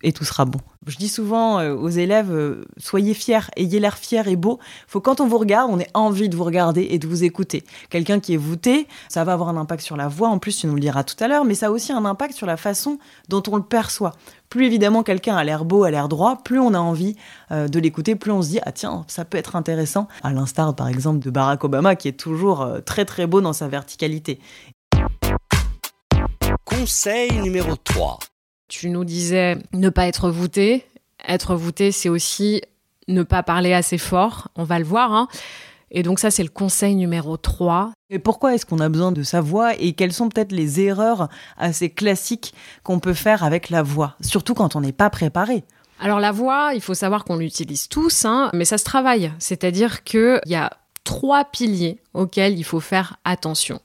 et 0.03 0.11
tout 0.11 0.25
sera 0.25 0.45
bon. 0.45 0.59
Je 0.85 0.95
dis 0.97 1.09
souvent 1.09 1.59
euh, 1.59 1.73
aux 1.73 1.89
élèves, 1.89 2.31
euh, 2.31 2.63
soyez 2.77 3.13
fiers, 3.13 3.49
ayez 3.57 3.79
l'air 3.79 3.97
fier 3.97 4.27
et 4.27 4.35
beau. 4.35 4.59
Faut 4.88 5.01
quand 5.01 5.19
on 5.19 5.27
vous 5.27 5.38
regarde, 5.38 5.69
on 5.71 5.79
ait 5.79 5.89
envie 5.94 6.29
de 6.29 6.35
vous 6.35 6.44
regarder 6.44 6.88
et 6.89 6.99
de 6.99 7.07
vous 7.07 7.23
écouter. 7.23 7.63
Quelqu'un 7.89 8.19
qui 8.19 8.33
est 8.33 8.38
voûté, 8.38 8.88
ça 9.09 9.23
va 9.23 9.33
avoir 9.33 9.49
un 9.49 9.57
impact 9.57 9.83
sur 9.83 9.97
la 9.97 10.07
voix, 10.07 10.29
en 10.29 10.39
plus 10.39 10.57
tu 10.57 10.67
nous 10.67 10.75
le 10.75 10.79
diras 10.79 11.03
tout 11.03 11.21
à 11.21 11.27
l'heure, 11.27 11.45
mais 11.45 11.55
ça 11.55 11.67
a 11.67 11.69
aussi 11.71 11.91
un 11.91 12.05
impact 12.05 12.33
sur 12.33 12.47
la 12.47 12.57
façon 12.57 12.99
dont 13.27 13.44
on 13.49 13.57
le 13.57 13.63
perçoit. 13.63 14.13
Plus 14.49 14.65
évidemment 14.65 15.03
quelqu'un 15.03 15.35
a 15.35 15.44
l'air 15.44 15.65
beau, 15.65 15.83
a 15.83 15.91
l'air 15.91 16.07
droit, 16.07 16.38
plus 16.43 16.59
on 16.59 16.73
a 16.73 16.79
envie 16.79 17.15
euh, 17.51 17.67
de 17.67 17.79
l'écouter, 17.79 18.15
plus 18.15 18.31
on 18.31 18.41
se 18.41 18.50
dit, 18.50 18.59
ah 18.63 18.71
tiens, 18.71 19.03
ça 19.07 19.25
peut 19.25 19.38
être 19.38 19.55
intéressant, 19.55 20.07
à 20.23 20.31
l'instar 20.31 20.73
par 20.75 20.88
exemple 20.88 21.19
de 21.19 21.29
Barack 21.29 21.63
Obama 21.63 21.95
qui 21.95 22.07
est 22.07 22.13
toujours 22.13 22.67
très 22.85 23.03
très 23.03 23.27
beau 23.27 23.41
dans 23.41 23.53
sa 23.53 23.67
verticalité. 23.67 24.39
Conseil 26.63 27.31
numéro 27.41 27.75
3. 27.75 28.19
Tu 28.67 28.89
nous 28.89 29.05
disais 29.05 29.57
ne 29.73 29.89
pas 29.89 30.07
être 30.07 30.29
voûté. 30.29 30.85
Être 31.27 31.55
voûté, 31.55 31.91
c'est 31.91 32.09
aussi 32.09 32.61
ne 33.07 33.23
pas 33.23 33.43
parler 33.43 33.73
assez 33.73 33.97
fort. 33.97 34.49
On 34.55 34.63
va 34.63 34.79
le 34.79 34.85
voir. 34.85 35.13
Hein. 35.13 35.27
Et 35.91 36.03
donc 36.03 36.19
ça, 36.19 36.31
c'est 36.31 36.43
le 36.43 36.49
conseil 36.49 36.95
numéro 36.95 37.37
3. 37.37 37.91
Et 38.09 38.19
pourquoi 38.19 38.53
est-ce 38.53 38.65
qu'on 38.65 38.79
a 38.79 38.89
besoin 38.89 39.11
de 39.11 39.23
sa 39.23 39.41
voix 39.41 39.73
et 39.75 39.93
quelles 39.93 40.13
sont 40.13 40.29
peut-être 40.29 40.51
les 40.51 40.81
erreurs 40.81 41.29
assez 41.57 41.89
classiques 41.89 42.53
qu'on 42.83 42.99
peut 42.99 43.13
faire 43.13 43.43
avec 43.43 43.69
la 43.69 43.83
voix, 43.83 44.15
surtout 44.21 44.53
quand 44.53 44.75
on 44.75 44.81
n'est 44.81 44.91
pas 44.91 45.09
préparé? 45.09 45.63
Alors 45.99 46.19
la 46.19 46.31
voix, 46.31 46.71
il 46.75 46.81
faut 46.81 46.93
savoir 46.93 47.23
qu'on 47.23 47.37
l'utilise 47.37 47.87
tous, 47.87 48.25
hein, 48.25 48.49
mais 48.53 48.65
ça 48.65 48.77
se 48.77 48.83
travaille. 48.83 49.31
C'est-à-dire 49.39 50.03
qu'il 50.03 50.39
y 50.45 50.55
a 50.55 50.71
trois 51.03 51.45
piliers 51.45 51.99
auxquels 52.13 52.57
il 52.57 52.63
faut 52.63 52.81
faire 52.81 53.17
attention. 53.23 53.79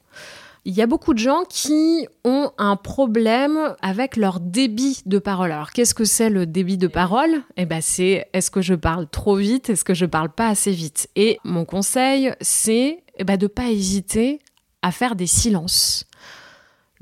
Il 0.64 0.74
y 0.74 0.82
a 0.82 0.86
beaucoup 0.86 1.12
de 1.12 1.18
gens 1.18 1.42
qui 1.48 2.06
ont 2.24 2.52
un 2.56 2.76
problème 2.76 3.74
avec 3.82 4.16
leur 4.16 4.38
débit 4.38 5.02
de 5.06 5.18
parole. 5.18 5.50
Alors, 5.50 5.72
qu'est-ce 5.72 5.92
que 5.92 6.04
c'est 6.04 6.30
le 6.30 6.46
débit 6.46 6.78
de 6.78 6.86
parole? 6.86 7.42
Eh 7.56 7.66
ben, 7.66 7.80
c'est 7.80 8.28
est-ce 8.32 8.52
que 8.52 8.62
je 8.62 8.74
parle 8.74 9.08
trop 9.08 9.34
vite? 9.34 9.70
Est-ce 9.70 9.82
que 9.82 9.94
je 9.94 10.06
parle 10.06 10.28
pas 10.28 10.46
assez 10.46 10.70
vite? 10.70 11.08
Et 11.16 11.40
mon 11.42 11.64
conseil, 11.64 12.32
c'est 12.40 13.02
eh 13.18 13.24
ben, 13.24 13.36
de 13.36 13.48
pas 13.48 13.70
hésiter 13.70 14.38
à 14.82 14.92
faire 14.92 15.16
des 15.16 15.26
silences. 15.26 16.06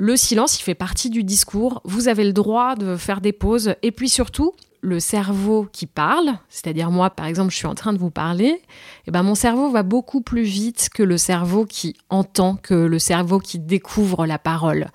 Le 0.03 0.17
silence, 0.17 0.59
il 0.59 0.63
fait 0.63 0.75
partie 0.75 1.11
du 1.11 1.25
discours. 1.25 1.83
Vous 1.85 2.09
avez 2.09 2.25
le 2.25 2.33
droit 2.33 2.75
de 2.75 2.97
faire 2.97 3.21
des 3.21 3.35
pauses. 3.35 3.75
Et 3.83 3.93
puis 3.93 4.09
surtout, 4.09 4.55
le 4.81 4.99
cerveau 4.99 5.69
qui 5.71 5.85
parle, 5.85 6.39
c'est-à-dire 6.49 6.91
moi 6.91 7.11
par 7.11 7.27
exemple 7.27 7.51
je 7.51 7.57
suis 7.57 7.67
en 7.67 7.75
train 7.75 7.93
de 7.93 7.99
vous 7.99 8.11
parler, 8.11 8.63
eh 9.07 9.11
ben 9.11 9.23
mon 9.23 9.35
cerveau 9.35 9.69
va 9.69 9.83
beaucoup 9.83 10.23
plus 10.23 10.41
vite 10.41 10.89
que 10.89 11.03
le 11.03 11.19
cerveau 11.19 11.67
qui 11.67 11.99
entend, 12.09 12.57
que 12.57 12.73
le 12.73 12.99
cerveau 12.99 13.41
qui 13.41 13.59
découvre 13.59 14.25
la 14.25 14.39
parole. 14.39 14.89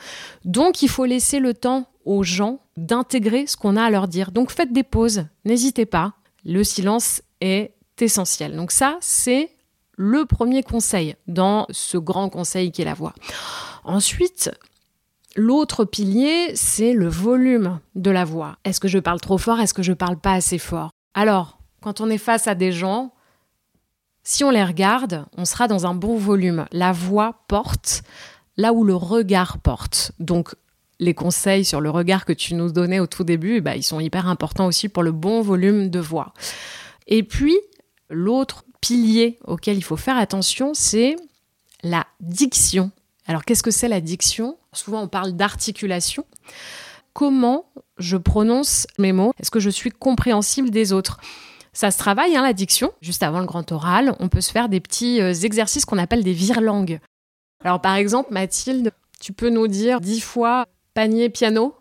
Donc 0.43 0.81
il 0.81 0.89
faut 0.89 1.05
laisser 1.05 1.37
le 1.37 1.53
temps 1.53 1.87
aux 2.03 2.23
gens 2.23 2.61
d'intégrer 2.75 3.45
ce 3.45 3.57
qu'on 3.57 3.75
a 3.75 3.83
à 3.83 3.91
leur 3.91 4.07
dire. 4.07 4.31
Donc 4.31 4.49
faites 4.49 4.73
des 4.73 4.81
pauses, 4.81 5.25
n'hésitez 5.45 5.85
pas. 5.85 6.13
Le 6.45 6.63
silence 6.63 7.21
est 7.41 7.75
essentiel. 7.99 8.55
Donc 8.55 8.71
ça 8.71 8.97
c'est 9.01 9.51
le 9.97 10.25
premier 10.25 10.63
conseil 10.63 11.15
dans 11.27 11.67
ce 11.69 11.99
grand 11.99 12.29
conseil 12.29 12.71
qui 12.71 12.81
est 12.81 12.85
la 12.85 12.95
voix. 12.95 13.13
Ensuite, 13.83 14.49
L'autre 15.35 15.83
pilier, 15.83 16.51
c'est 16.55 16.93
le 16.93 17.09
volume 17.09 17.79
de 17.95 18.09
la 18.09 18.23
voix. 18.23 18.57
Est-ce 18.63 18.79
que 18.79 18.87
je 18.87 18.99
parle 18.99 19.19
trop 19.19 19.37
fort? 19.37 19.59
Est-ce 19.59 19.73
que 19.73 19.83
je 19.83 19.91
parle 19.93 20.17
pas 20.17 20.33
assez 20.33 20.57
fort? 20.57 20.91
Alors, 21.13 21.59
quand 21.81 21.99
on 21.99 22.09
est 22.09 22.17
face 22.17 22.47
à 22.47 22.55
des 22.55 22.71
gens, 22.71 23.13
si 24.23 24.43
on 24.43 24.49
les 24.49 24.63
regarde, 24.63 25.25
on 25.37 25.45
sera 25.45 25.67
dans 25.67 25.85
un 25.85 25.93
bon 25.93 26.17
volume. 26.17 26.65
La 26.71 26.93
voix 26.93 27.43
porte 27.47 28.03
là 28.57 28.71
où 28.73 28.83
le 28.83 28.95
regard 28.95 29.57
porte. 29.57 30.13
Donc, 30.19 30.55
les 30.99 31.13
conseils 31.13 31.65
sur 31.65 31.81
le 31.81 31.89
regard 31.89 32.23
que 32.23 32.33
tu 32.33 32.55
nous 32.55 32.71
donnais 32.71 32.99
au 32.99 33.07
tout 33.07 33.25
début, 33.25 33.59
bah, 33.59 33.75
ils 33.75 33.83
sont 33.83 33.99
hyper 33.99 34.27
importants 34.27 34.65
aussi 34.65 34.87
pour 34.87 35.03
le 35.03 35.11
bon 35.11 35.41
volume 35.41 35.89
de 35.89 35.99
voix. 35.99 36.33
Et 37.07 37.23
puis, 37.23 37.57
l'autre 38.09 38.63
pilier 38.79 39.37
auquel 39.43 39.77
il 39.77 39.83
faut 39.83 39.97
faire 39.97 40.17
attention, 40.17 40.73
c'est 40.73 41.17
la 41.83 42.05
diction. 42.21 42.91
Alors, 43.27 43.43
qu'est-ce 43.43 43.63
que 43.63 43.71
c'est 43.71 43.89
la 43.89 44.01
diction? 44.01 44.57
Souvent, 44.77 45.01
on 45.01 45.07
parle 45.07 45.33
d'articulation. 45.33 46.25
Comment 47.13 47.65
je 47.97 48.17
prononce 48.17 48.87
mes 48.99 49.13
mots? 49.13 49.33
Est-ce 49.39 49.51
que 49.51 49.59
je 49.59 49.69
suis 49.69 49.89
compréhensible 49.89 50.69
des 50.69 50.93
autres? 50.93 51.19
Ça 51.71 51.91
se 51.91 51.97
travaille, 51.97 52.35
hein, 52.35 52.43
l'addiction. 52.43 52.91
Juste 53.01 53.23
avant 53.23 53.39
le 53.39 53.45
grand 53.45 53.71
oral, 53.71 54.15
on 54.19 54.29
peut 54.29 54.41
se 54.41 54.51
faire 54.51 54.69
des 54.69 54.79
petits 54.79 55.21
euh, 55.21 55.33
exercices 55.33 55.85
qu'on 55.85 55.97
appelle 55.97 56.23
des 56.23 56.33
virelangues. 56.33 56.99
Alors, 57.63 57.81
par 57.81 57.95
exemple, 57.95 58.31
Mathilde, 58.31 58.91
tu 59.19 59.33
peux 59.33 59.49
nous 59.49 59.67
dire 59.67 60.01
dix 60.01 60.21
fois 60.21 60.65
panier 60.93 61.29
piano? 61.29 61.75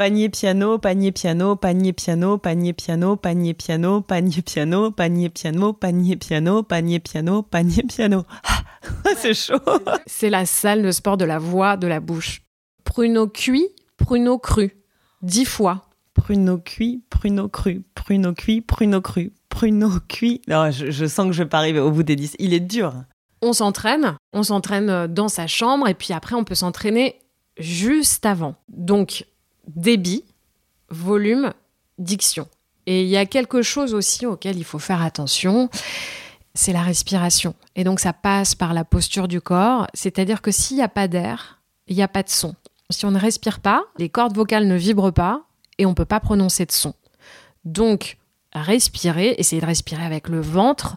Panier 0.00 0.30
piano, 0.30 0.78
panier 0.78 1.12
piano, 1.12 1.56
panier 1.56 1.92
piano, 1.92 2.38
panier 2.38 2.72
piano, 2.72 3.18
panier 3.18 3.52
piano, 3.52 4.00
panier 4.00 4.42
piano, 4.42 4.92
panier 4.92 5.28
piano, 5.28 5.74
panier 5.74 6.18
piano, 6.18 6.62
panier 6.62 7.00
piano, 7.00 7.42
panier 7.42 7.82
piano. 7.82 8.24
c'est 9.18 9.34
chaud. 9.34 9.60
C'est 10.06 10.30
la 10.30 10.46
salle 10.46 10.80
de 10.80 10.90
sport 10.90 11.18
de 11.18 11.26
la 11.26 11.38
voix, 11.38 11.76
de 11.76 11.86
la 11.86 12.00
bouche. 12.00 12.40
Pruneau 12.82 13.28
cuit, 13.28 13.68
pruneau 13.98 14.38
cru. 14.38 14.72
Dix 15.20 15.44
fois. 15.44 15.90
Pruneau 16.14 16.56
cuit, 16.56 17.04
pruneau 17.10 17.48
cru, 17.48 17.82
pruneau 17.94 18.32
cuit, 18.32 18.62
pruneau 18.62 19.02
cru, 19.02 19.34
pruneau 19.50 19.90
cuit. 20.08 20.40
Non, 20.48 20.70
je, 20.70 21.06
sens 21.08 21.26
que 21.26 21.32
je 21.32 21.42
vais 21.42 21.48
pas 21.50 21.58
arriver 21.58 21.80
au 21.80 21.90
bout 21.90 22.04
des 22.04 22.16
dix. 22.16 22.36
Il 22.38 22.54
est 22.54 22.60
dur. 22.60 22.94
On 23.42 23.52
s'entraîne, 23.52 24.16
on 24.32 24.44
s'entraîne 24.44 25.08
dans 25.08 25.28
sa 25.28 25.46
chambre 25.46 25.88
et 25.88 25.94
puis 25.94 26.14
après 26.14 26.36
on 26.36 26.44
peut 26.44 26.54
s'entraîner 26.54 27.16
juste 27.58 28.24
avant. 28.24 28.54
Donc 28.70 29.26
débit, 29.76 30.24
volume, 30.88 31.52
diction. 31.98 32.48
Et 32.86 33.02
il 33.02 33.08
y 33.08 33.16
a 33.16 33.26
quelque 33.26 33.62
chose 33.62 33.94
aussi 33.94 34.26
auquel 34.26 34.58
il 34.58 34.64
faut 34.64 34.78
faire 34.78 35.02
attention, 35.02 35.68
c'est 36.54 36.72
la 36.72 36.82
respiration. 36.82 37.54
Et 37.76 37.84
donc 37.84 38.00
ça 38.00 38.12
passe 38.12 38.54
par 38.54 38.74
la 38.74 38.84
posture 38.84 39.28
du 39.28 39.40
corps, 39.40 39.86
c'est-à-dire 39.94 40.42
que 40.42 40.50
s'il 40.50 40.76
n'y 40.76 40.82
a 40.82 40.88
pas 40.88 41.08
d'air, 41.08 41.60
il 41.86 41.96
n'y 41.96 42.02
a 42.02 42.08
pas 42.08 42.22
de 42.22 42.28
son. 42.28 42.54
Si 42.90 43.06
on 43.06 43.10
ne 43.10 43.20
respire 43.20 43.60
pas, 43.60 43.84
les 43.98 44.08
cordes 44.08 44.34
vocales 44.34 44.66
ne 44.66 44.76
vibrent 44.76 45.12
pas 45.12 45.42
et 45.78 45.86
on 45.86 45.90
ne 45.90 45.94
peut 45.94 46.04
pas 46.04 46.20
prononcer 46.20 46.66
de 46.66 46.72
son. 46.72 46.94
Donc 47.64 48.16
respirer, 48.52 49.34
essayer 49.38 49.60
de 49.60 49.66
respirer 49.66 50.04
avec 50.04 50.28
le 50.28 50.40
ventre. 50.40 50.96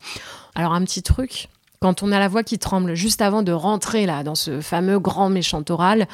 Alors 0.56 0.74
un 0.74 0.84
petit 0.84 1.03
truc, 1.03 1.50
quand 1.80 2.01
on 2.01 2.12
a 2.12 2.20
la 2.20 2.27
voix 2.27 2.44
qui 2.44 2.58
tremble 2.58 2.96
juste 2.96 3.22
avant 3.22 3.44
de 3.44 3.51
rentrer 3.51 4.06
là 4.06 4.24
dans 4.24 4.36
ce 4.36 4.62
fameux 4.62 5.00
grand 5.00 5.30
méchant 5.30 5.63
oral, 5.70 6.08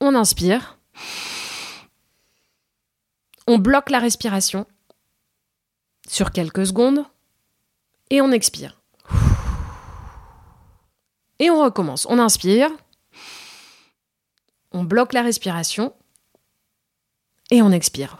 on 0.00 0.14
inspire. 0.14 0.78
On 3.46 3.58
bloque 3.58 3.90
la 3.90 3.98
respiration 3.98 4.66
sur 6.08 6.30
quelques 6.30 6.66
secondes 6.66 7.04
et 8.10 8.20
on 8.20 8.32
expire. 8.32 8.80
Et 11.38 11.50
on 11.50 11.62
recommence. 11.62 12.06
On 12.08 12.18
inspire, 12.18 12.70
on 14.72 14.84
bloque 14.84 15.12
la 15.12 15.22
respiration 15.22 15.92
et 17.50 17.60
on 17.62 17.70
expire. 17.70 18.18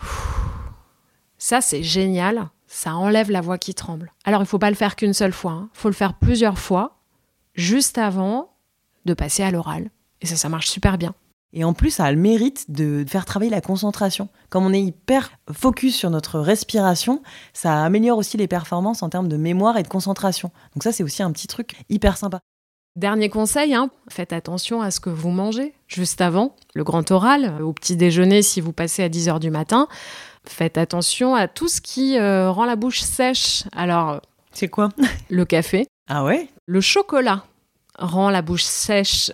Ça, 1.38 1.60
c'est 1.60 1.82
génial. 1.82 2.50
Ça 2.66 2.94
enlève 2.94 3.30
la 3.30 3.40
voix 3.40 3.58
qui 3.58 3.74
tremble. 3.74 4.12
Alors, 4.24 4.40
il 4.40 4.46
faut 4.46 4.58
pas 4.58 4.70
le 4.70 4.76
faire 4.76 4.96
qu'une 4.96 5.12
seule 5.12 5.32
fois. 5.32 5.68
Il 5.74 5.78
faut 5.78 5.88
le 5.88 5.94
faire 5.94 6.14
plusieurs 6.14 6.58
fois, 6.58 6.98
juste 7.54 7.98
avant 7.98 8.56
de 9.04 9.14
passer 9.14 9.42
à 9.42 9.50
l'oral. 9.50 9.90
Et 10.20 10.26
ça, 10.26 10.36
ça 10.36 10.48
marche 10.48 10.68
super 10.68 10.98
bien. 10.98 11.14
Et 11.56 11.62
en 11.64 11.72
plus, 11.72 11.90
ça 11.90 12.04
a 12.06 12.10
le 12.12 12.18
mérite 12.18 12.70
de 12.70 13.04
faire 13.08 13.24
travailler 13.24 13.50
la 13.50 13.60
concentration. 13.60 14.28
Comme 14.50 14.66
on 14.66 14.72
est 14.72 14.82
hyper 14.82 15.30
focus 15.52 15.94
sur 15.96 16.10
notre 16.10 16.40
respiration, 16.40 17.22
ça 17.52 17.84
améliore 17.84 18.18
aussi 18.18 18.36
les 18.36 18.48
performances 18.48 19.04
en 19.04 19.08
termes 19.08 19.28
de 19.28 19.36
mémoire 19.36 19.76
et 19.78 19.84
de 19.84 19.88
concentration. 19.88 20.50
Donc 20.74 20.82
ça, 20.82 20.90
c'est 20.90 21.04
aussi 21.04 21.22
un 21.22 21.30
petit 21.30 21.46
truc 21.46 21.76
hyper 21.88 22.16
sympa. 22.16 22.40
Dernier 22.96 23.28
conseil, 23.28 23.74
hein, 23.74 23.90
faites 24.08 24.32
attention 24.32 24.80
à 24.82 24.90
ce 24.90 25.00
que 25.00 25.10
vous 25.10 25.30
mangez 25.30 25.74
juste 25.88 26.20
avant 26.20 26.54
le 26.74 26.84
grand 26.84 27.08
oral, 27.10 27.60
au 27.62 27.72
petit 27.72 27.96
déjeuner 27.96 28.42
si 28.42 28.60
vous 28.60 28.72
passez 28.72 29.02
à 29.02 29.08
10h 29.08 29.38
du 29.40 29.50
matin. 29.50 29.88
Faites 30.46 30.76
attention 30.78 31.34
à 31.34 31.48
tout 31.48 31.68
ce 31.68 31.80
qui 31.80 32.18
euh, 32.18 32.50
rend 32.50 32.64
la 32.66 32.76
bouche 32.76 33.00
sèche. 33.00 33.64
Alors, 33.72 34.20
C'est 34.52 34.68
quoi? 34.68 34.90
le 35.30 35.44
café, 35.44 35.86
Ah 36.08 36.24
ouais? 36.24 36.48
Le 36.66 36.80
chocolat 36.80 37.44
rend 37.98 38.30
la 38.30 38.42
bouche 38.42 38.62
sèche. 38.64 39.30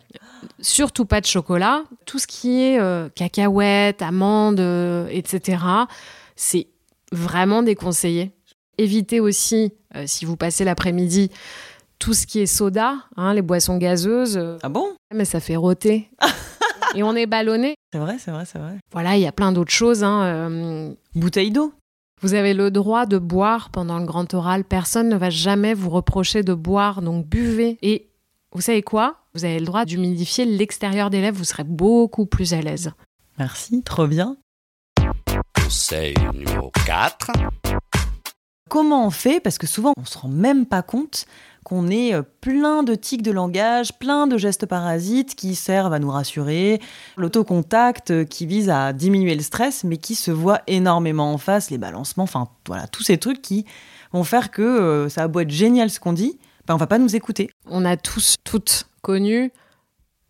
Surtout 0.61 1.05
pas 1.05 1.21
de 1.21 1.27
chocolat. 1.27 1.85
Tout 2.07 2.19
ce 2.19 2.27
qui 2.27 2.63
est 2.63 2.81
euh, 2.81 3.09
cacahuètes, 3.15 4.03
amandes, 4.03 4.61
euh, 4.61 5.07
etc., 5.11 5.59
c'est 6.37 6.69
vraiment 7.13 7.63
déconseillé. 7.63 8.33
Évitez 8.79 9.21
aussi, 9.21 9.73
euh, 9.95 10.05
si 10.07 10.25
vous 10.25 10.37
passez 10.37 10.65
l'après-midi, 10.65 11.31
tout 11.99 12.15
ce 12.15 12.27
qui 12.27 12.41
est 12.41 12.47
soda, 12.47 12.95
hein, 13.17 13.35
les 13.35 13.43
boissons 13.43 13.77
gazeuses. 13.77 14.41
Ah 14.63 14.69
bon? 14.71 14.95
Mais 15.15 15.27
ça 15.27 15.41
fait 15.41 15.57
rôter. 15.57 16.11
Et 16.95 17.03
on 17.03 17.15
est 17.15 17.27
ballonné. 17.27 17.75
C'est 17.93 17.99
vrai, 17.99 18.17
c'est 18.19 18.31
vrai, 18.31 18.45
c'est 18.47 18.59
vrai. 18.59 18.77
Voilà, 18.93 19.17
il 19.17 19.23
y 19.23 19.27
a 19.27 19.33
plein 19.33 19.53
d'autres 19.53 19.71
choses. 19.73 20.03
hein, 20.03 20.23
euh, 20.25 20.93
Bouteille 21.15 21.51
d'eau? 21.51 21.73
Vous 22.23 22.35
avez 22.35 22.53
le 22.53 22.71
droit 22.71 23.07
de 23.07 23.17
boire 23.19 23.71
pendant 23.71 23.99
le 23.99 24.05
grand 24.07 24.33
oral. 24.35 24.65
Personne 24.65 25.09
ne 25.09 25.17
va 25.17 25.31
jamais 25.31 25.73
vous 25.73 25.89
reprocher 25.91 26.43
de 26.43 26.53
boire, 26.53 27.01
donc 27.01 27.27
buvez. 27.27 27.79
Et 27.83 28.10
vous 28.53 28.61
savez 28.61 28.83
quoi? 28.83 29.17
Vous 29.35 29.45
avez 29.45 29.61
le 29.61 29.67
droit 29.67 29.85
d'humidifier 29.85 30.45
l'extérieur 30.45 31.11
des 31.11 31.21
lèvres, 31.21 31.39
vous 31.39 31.45
serez 31.45 31.65
beaucoup 31.65 32.27
plus 32.27 32.53
à 32.53 32.61
l'aise. 32.61 32.91
Merci, 33.39 33.83
trop 33.83 34.07
bien. 34.07 34.37
Conseil 35.55 36.15
numéro 36.35 36.73
4. 36.85 37.31
Comment 38.69 39.07
on 39.07 39.11
fait? 39.11 39.41
Parce 39.41 39.57
que 39.57 39.67
souvent, 39.67 39.93
on 39.97 40.05
se 40.05 40.19
rend 40.19 40.29
même 40.29 40.67
pas 40.67 40.83
compte 40.83 41.27
qu'on 41.65 41.89
est 41.89 42.15
euh, 42.15 42.23
plein 42.41 42.83
de 42.83 42.95
tics 42.95 43.23
de 43.23 43.31
langage, 43.31 43.99
plein 43.99 44.27
de 44.27 44.37
gestes 44.37 44.67
parasites 44.67 45.35
qui 45.35 45.55
servent 45.55 45.93
à 45.93 45.99
nous 45.99 46.11
rassurer, 46.11 46.81
l'autocontact 47.17 48.11
euh, 48.11 48.25
qui 48.25 48.47
vise 48.47 48.71
à 48.71 48.93
diminuer 48.93 49.35
le 49.35 49.43
stress, 49.43 49.85
mais 49.85 49.97
qui 49.97 50.15
se 50.15 50.31
voit 50.31 50.63
énormément 50.67 51.33
en 51.33 51.39
face, 51.39 51.71
les 51.71 51.79
balancements, 51.79 52.25
enfin 52.25 52.49
voilà, 52.67 52.87
tous 52.87 53.03
ces 53.03 53.19
trucs 53.19 53.43
qui 53.43 53.67
vont 54.13 54.25
faire 54.25 54.51
que 54.51 54.63
euh, 54.63 55.09
ça 55.09 55.25
a 55.25 55.29
beau 55.29 55.41
être 55.41 55.51
génial 55.51 55.91
ce 55.91 56.01
qu'on 56.01 56.13
dit, 56.13 56.39
ben 56.67 56.75
on 56.75 56.79
va 56.79 56.87
pas 56.87 56.99
nous 56.99 57.17
écouter. 57.17 57.51
On 57.71 57.85
a 57.85 57.97
tous, 57.97 58.37
toutes 58.45 58.87
connu, 59.03 59.53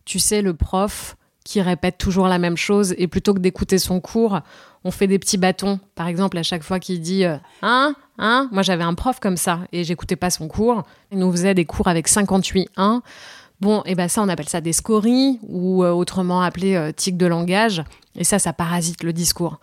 tu 0.05 0.19
sais, 0.19 0.41
le 0.41 0.53
prof 0.53 1.15
qui 1.43 1.61
répète 1.61 1.97
toujours 1.97 2.27
la 2.27 2.37
même 2.37 2.57
chose 2.57 2.93
et 2.97 3.07
plutôt 3.07 3.33
que 3.33 3.39
d'écouter 3.39 3.77
son 3.77 3.99
cours, 3.99 4.39
on 4.83 4.91
fait 4.91 5.07
des 5.07 5.19
petits 5.19 5.37
bâtons. 5.37 5.79
Par 5.95 6.07
exemple, 6.07 6.37
à 6.37 6.43
chaque 6.43 6.63
fois 6.63 6.79
qu'il 6.79 7.01
dit 7.01 7.25
euh, 7.25 7.37
Hein 7.61 7.95
Hein 8.17 8.47
Moi, 8.51 8.61
j'avais 8.61 8.83
un 8.83 8.93
prof 8.93 9.19
comme 9.19 9.37
ça 9.37 9.61
et 9.71 9.83
j'écoutais 9.83 10.15
pas 10.15 10.29
son 10.29 10.47
cours. 10.47 10.83
Il 11.11 11.19
nous 11.19 11.31
faisait 11.31 11.53
des 11.53 11.65
cours 11.65 11.87
avec 11.87 12.07
58 12.07 12.69
1. 12.77 13.01
Bon, 13.59 13.83
et 13.85 13.93
ben 13.93 14.07
ça, 14.07 14.21
on 14.23 14.29
appelle 14.29 14.49
ça 14.49 14.59
des 14.59 14.73
scories 14.73 15.39
ou 15.43 15.83
euh, 15.83 15.91
autrement 15.91 16.41
appelé 16.41 16.75
euh, 16.75 16.91
tic 16.91 17.15
de 17.15 17.27
langage. 17.27 17.83
Et 18.15 18.23
ça, 18.23 18.39
ça 18.39 18.53
parasite 18.53 19.03
le 19.03 19.13
discours. 19.13 19.59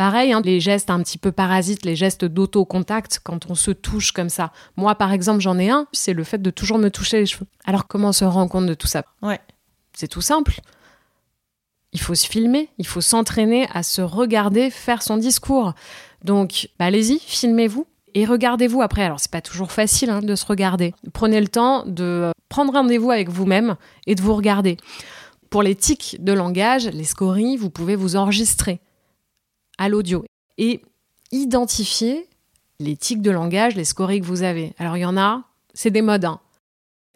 Pareil, 0.00 0.32
hein, 0.32 0.40
les 0.42 0.60
gestes 0.60 0.88
un 0.88 1.02
petit 1.02 1.18
peu 1.18 1.30
parasites, 1.30 1.84
les 1.84 1.94
gestes 1.94 2.24
d'auto-contact 2.24 3.20
quand 3.22 3.50
on 3.50 3.54
se 3.54 3.70
touche 3.70 4.12
comme 4.12 4.30
ça. 4.30 4.50
Moi, 4.78 4.94
par 4.94 5.12
exemple, 5.12 5.40
j'en 5.40 5.58
ai 5.58 5.68
un, 5.68 5.88
c'est 5.92 6.14
le 6.14 6.24
fait 6.24 6.40
de 6.40 6.48
toujours 6.48 6.78
me 6.78 6.88
toucher 6.88 7.18
les 7.18 7.26
cheveux. 7.26 7.44
Alors, 7.66 7.86
comment 7.86 8.08
on 8.08 8.12
se 8.12 8.24
rend 8.24 8.48
compte 8.48 8.64
de 8.64 8.72
tout 8.72 8.86
ça? 8.86 9.04
Ouais. 9.20 9.38
C'est 9.92 10.08
tout 10.08 10.22
simple. 10.22 10.62
Il 11.92 12.00
faut 12.00 12.14
se 12.14 12.26
filmer, 12.26 12.70
il 12.78 12.86
faut 12.86 13.02
s'entraîner 13.02 13.68
à 13.74 13.82
se 13.82 14.00
regarder 14.00 14.70
faire 14.70 15.02
son 15.02 15.18
discours. 15.18 15.74
Donc, 16.24 16.70
bah, 16.78 16.86
allez-y, 16.86 17.18
filmez-vous 17.18 17.86
et 18.14 18.24
regardez-vous 18.24 18.80
après. 18.80 19.02
Alors, 19.02 19.20
c'est 19.20 19.30
pas 19.30 19.42
toujours 19.42 19.70
facile 19.70 20.08
hein, 20.08 20.20
de 20.22 20.34
se 20.34 20.46
regarder. 20.46 20.94
Prenez 21.12 21.42
le 21.42 21.48
temps 21.48 21.84
de 21.84 22.30
prendre 22.48 22.72
rendez-vous 22.72 23.10
avec 23.10 23.28
vous-même 23.28 23.76
et 24.06 24.14
de 24.14 24.22
vous 24.22 24.34
regarder. 24.34 24.78
Pour 25.50 25.62
les 25.62 25.74
tics 25.74 26.16
de 26.20 26.32
langage, 26.32 26.86
les 26.86 27.04
scories, 27.04 27.58
vous 27.58 27.68
pouvez 27.68 27.96
vous 27.96 28.16
enregistrer 28.16 28.80
à 29.80 29.88
l'audio 29.88 30.24
et 30.58 30.80
identifier 31.32 32.28
les 32.78 32.96
tics 32.96 33.22
de 33.22 33.30
langage, 33.30 33.74
les 33.74 33.84
scories 33.84 34.20
que 34.20 34.26
vous 34.26 34.42
avez. 34.42 34.72
Alors, 34.78 34.96
il 34.96 35.00
y 35.00 35.04
en 35.04 35.16
a, 35.16 35.42
c'est 35.74 35.90
des 35.90 36.02
modes. 36.02 36.24
hein. 36.26 36.38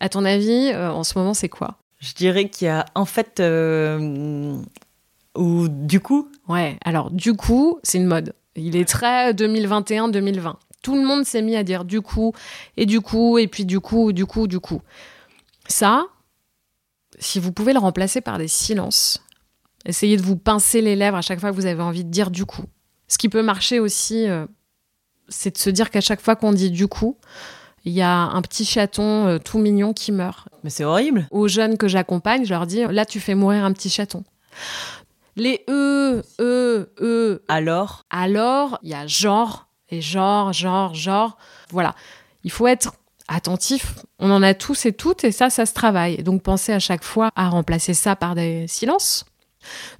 À 0.00 0.08
ton 0.08 0.24
avis, 0.24 0.70
euh, 0.72 0.90
en 0.92 1.04
ce 1.04 1.16
moment, 1.18 1.34
c'est 1.34 1.48
quoi? 1.48 1.76
Je 2.00 2.12
dirais 2.14 2.48
qu'il 2.48 2.66
y 2.66 2.70
a 2.70 2.84
en 2.94 3.04
fait, 3.04 3.40
euh, 3.40 4.56
ou 5.36 5.68
du 5.68 6.00
coup, 6.00 6.28
Ouais, 6.48 6.78
alors 6.84 7.10
du 7.10 7.34
coup, 7.34 7.78
c'est 7.82 7.98
une 7.98 8.06
mode. 8.06 8.34
Il 8.56 8.76
est 8.76 8.84
très 8.86 9.32
2021-2020. 9.32 10.54
Tout 10.82 10.96
le 10.96 11.02
monde 11.06 11.24
s'est 11.24 11.40
mis 11.40 11.56
à 11.56 11.62
dire 11.64 11.84
du 11.86 12.02
coup, 12.02 12.34
et 12.76 12.84
du 12.84 13.00
coup, 13.00 13.38
et 13.38 13.48
puis 13.48 13.64
du 13.64 13.80
coup, 13.80 14.12
du 14.12 14.26
coup, 14.26 14.46
du 14.46 14.60
coup. 14.60 14.82
Ça, 15.66 16.06
si 17.18 17.40
vous 17.40 17.52
pouvez 17.52 17.72
le 17.72 17.78
remplacer 17.78 18.20
par 18.20 18.36
des 18.36 18.48
silences, 18.48 19.23
essayez 19.84 20.16
de 20.16 20.22
vous 20.22 20.36
pincer 20.36 20.80
les 20.80 20.96
lèvres 20.96 21.16
à 21.16 21.22
chaque 21.22 21.40
fois 21.40 21.50
que 21.50 21.56
vous 21.56 21.66
avez 21.66 21.82
envie 21.82 22.04
de 22.04 22.10
dire 22.10 22.30
du 22.30 22.44
coup. 22.44 22.64
Ce 23.08 23.18
qui 23.18 23.28
peut 23.28 23.42
marcher 23.42 23.80
aussi, 23.80 24.28
euh, 24.28 24.46
c'est 25.28 25.52
de 25.52 25.58
se 25.58 25.70
dire 25.70 25.90
qu'à 25.90 26.00
chaque 26.00 26.20
fois 26.20 26.36
qu'on 26.36 26.52
dit 26.52 26.70
du 26.70 26.88
coup, 26.88 27.18
il 27.84 27.92
y 27.92 28.02
a 28.02 28.14
un 28.14 28.42
petit 28.42 28.64
chaton 28.64 29.26
euh, 29.26 29.38
tout 29.38 29.58
mignon 29.58 29.92
qui 29.92 30.10
meurt 30.10 30.48
mais 30.62 30.70
c'est 30.70 30.84
horrible. 30.84 31.26
aux 31.30 31.48
jeunes 31.48 31.76
que 31.76 31.88
j'accompagne, 31.88 32.44
je 32.44 32.50
leur 32.50 32.66
dis 32.66 32.82
là 32.88 33.04
tu 33.04 33.20
fais 33.20 33.34
mourir 33.34 33.64
un 33.64 33.72
petit 33.72 33.90
chaton. 33.90 34.24
Les 35.36 35.64
e, 35.68 36.22
e, 36.40 36.88
e. 37.00 37.42
Alors, 37.48 38.04
Alors, 38.08 38.78
il 38.82 38.90
y 38.90 38.94
a 38.94 39.06
genre 39.06 39.66
et 39.90 40.00
genre, 40.00 40.52
genre, 40.52 40.94
genre. 40.94 41.36
Voilà. 41.70 41.94
Il 42.44 42.50
faut 42.50 42.66
être 42.66 42.94
attentif. 43.28 43.96
On 44.18 44.30
en 44.30 44.42
a 44.42 44.54
tous 44.54 44.86
et 44.86 44.92
toutes 44.92 45.24
et 45.24 45.32
ça, 45.32 45.50
ça 45.50 45.66
se 45.66 45.74
travaille. 45.74 46.22
Donc, 46.22 46.42
pensez 46.42 46.72
à 46.72 46.78
chaque 46.78 47.04
fois 47.04 47.30
à 47.36 47.48
remplacer 47.48 47.94
ça 47.94 48.16
par 48.16 48.34
des 48.34 48.66
silences. 48.68 49.24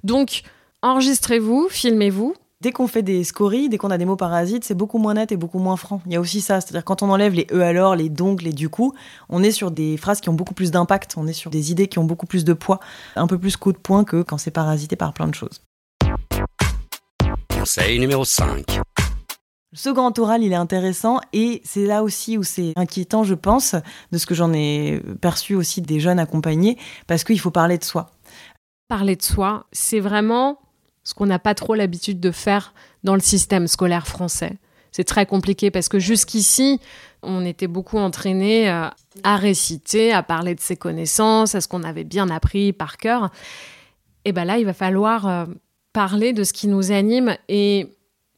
Donc, 0.03 0.43
enregistrez-vous, 0.81 1.67
filmez-vous. 1.69 2.35
dès 2.61 2.71
qu'on 2.71 2.87
fait 2.87 3.03
des 3.03 3.23
scories, 3.23 3.69
dès 3.69 3.77
qu'on 3.77 3.91
a 3.91 3.97
des 3.97 4.05
mots 4.05 4.15
parasites, 4.15 4.63
c'est 4.63 4.73
beaucoup 4.73 4.97
moins 4.97 5.13
net 5.13 5.31
et 5.31 5.37
beaucoup 5.37 5.59
moins 5.59 5.75
franc. 5.77 6.01
Il 6.07 6.13
y 6.13 6.15
a 6.15 6.19
aussi 6.19 6.41
ça, 6.41 6.61
c'est-à-dire 6.61 6.83
quand 6.83 7.03
on 7.03 7.11
enlève 7.11 7.33
les 7.33 7.45
e 7.51 7.61
alors, 7.61 7.95
les 7.95 8.09
donc, 8.09 8.41
les 8.41 8.53
du 8.53 8.69
coup, 8.69 8.93
on 9.29 9.43
est 9.43 9.51
sur 9.51 9.69
des 9.69 9.97
phrases 9.97 10.19
qui 10.19 10.29
ont 10.29 10.33
beaucoup 10.33 10.55
plus 10.55 10.71
d'impact, 10.71 11.13
on 11.17 11.27
est 11.27 11.33
sur 11.33 11.51
des 11.51 11.71
idées 11.71 11.87
qui 11.87 11.99
ont 11.99 12.05
beaucoup 12.05 12.25
plus 12.25 12.43
de 12.43 12.53
poids, 12.53 12.79
un 13.15 13.27
peu 13.27 13.37
plus 13.37 13.55
coup 13.55 13.71
de 13.71 13.77
poing 13.77 14.03
que 14.03 14.23
quand 14.23 14.39
c'est 14.39 14.51
parasité 14.51 14.95
par 14.95 15.13
plein 15.13 15.27
de 15.27 15.35
choses. 15.35 15.61
Conseil 17.49 17.99
numéro 17.99 18.25
5. 18.25 18.79
Le 19.71 19.77
second 19.77 20.13
oral, 20.17 20.41
il 20.41 20.53
est 20.53 20.55
intéressant 20.55 21.19
et 21.33 21.61
c'est 21.65 21.85
là 21.85 22.01
aussi 22.01 22.37
où 22.37 22.43
c'est 22.43 22.71
inquiétant, 22.77 23.23
je 23.23 23.33
pense, 23.33 23.75
de 24.11 24.17
ce 24.17 24.25
que 24.25 24.33
j'en 24.33 24.53
ai 24.53 25.01
perçu 25.19 25.53
aussi 25.53 25.81
des 25.81 25.99
jeunes 25.99 26.17
accompagnés, 26.17 26.77
parce 27.07 27.25
qu'il 27.25 27.39
faut 27.39 27.51
parler 27.51 27.77
de 27.77 27.83
soi. 27.83 28.09
Parler 28.87 29.15
de 29.15 29.23
soi, 29.23 29.65
c'est 29.71 29.99
vraiment 29.99 30.59
ce 31.03 31.13
qu'on 31.13 31.25
n'a 31.25 31.39
pas 31.39 31.55
trop 31.55 31.75
l'habitude 31.75 32.19
de 32.19 32.31
faire 32.31 32.73
dans 33.03 33.15
le 33.15 33.21
système 33.21 33.67
scolaire 33.67 34.07
français. 34.07 34.57
C'est 34.91 35.03
très 35.03 35.25
compliqué 35.25 35.71
parce 35.71 35.89
que 35.89 35.99
jusqu'ici, 35.99 36.79
on 37.21 37.45
était 37.45 37.67
beaucoup 37.67 37.97
entraîné 37.97 38.69
euh, 38.69 38.87
à 39.23 39.35
réciter, 39.35 40.13
à 40.13 40.23
parler 40.23 40.55
de 40.55 40.61
ses 40.61 40.77
connaissances, 40.77 41.53
à 41.53 41.61
ce 41.61 41.67
qu'on 41.67 41.83
avait 41.83 42.03
bien 42.03 42.29
appris 42.29 42.71
par 42.73 42.97
cœur. 42.97 43.29
Et 44.23 44.31
ben 44.31 44.45
là, 44.45 44.57
il 44.57 44.65
va 44.65 44.73
falloir 44.73 45.27
euh, 45.27 45.45
parler 45.91 46.33
de 46.33 46.43
ce 46.43 46.53
qui 46.53 46.67
nous 46.67 46.91
anime. 46.91 47.35
Et 47.49 47.94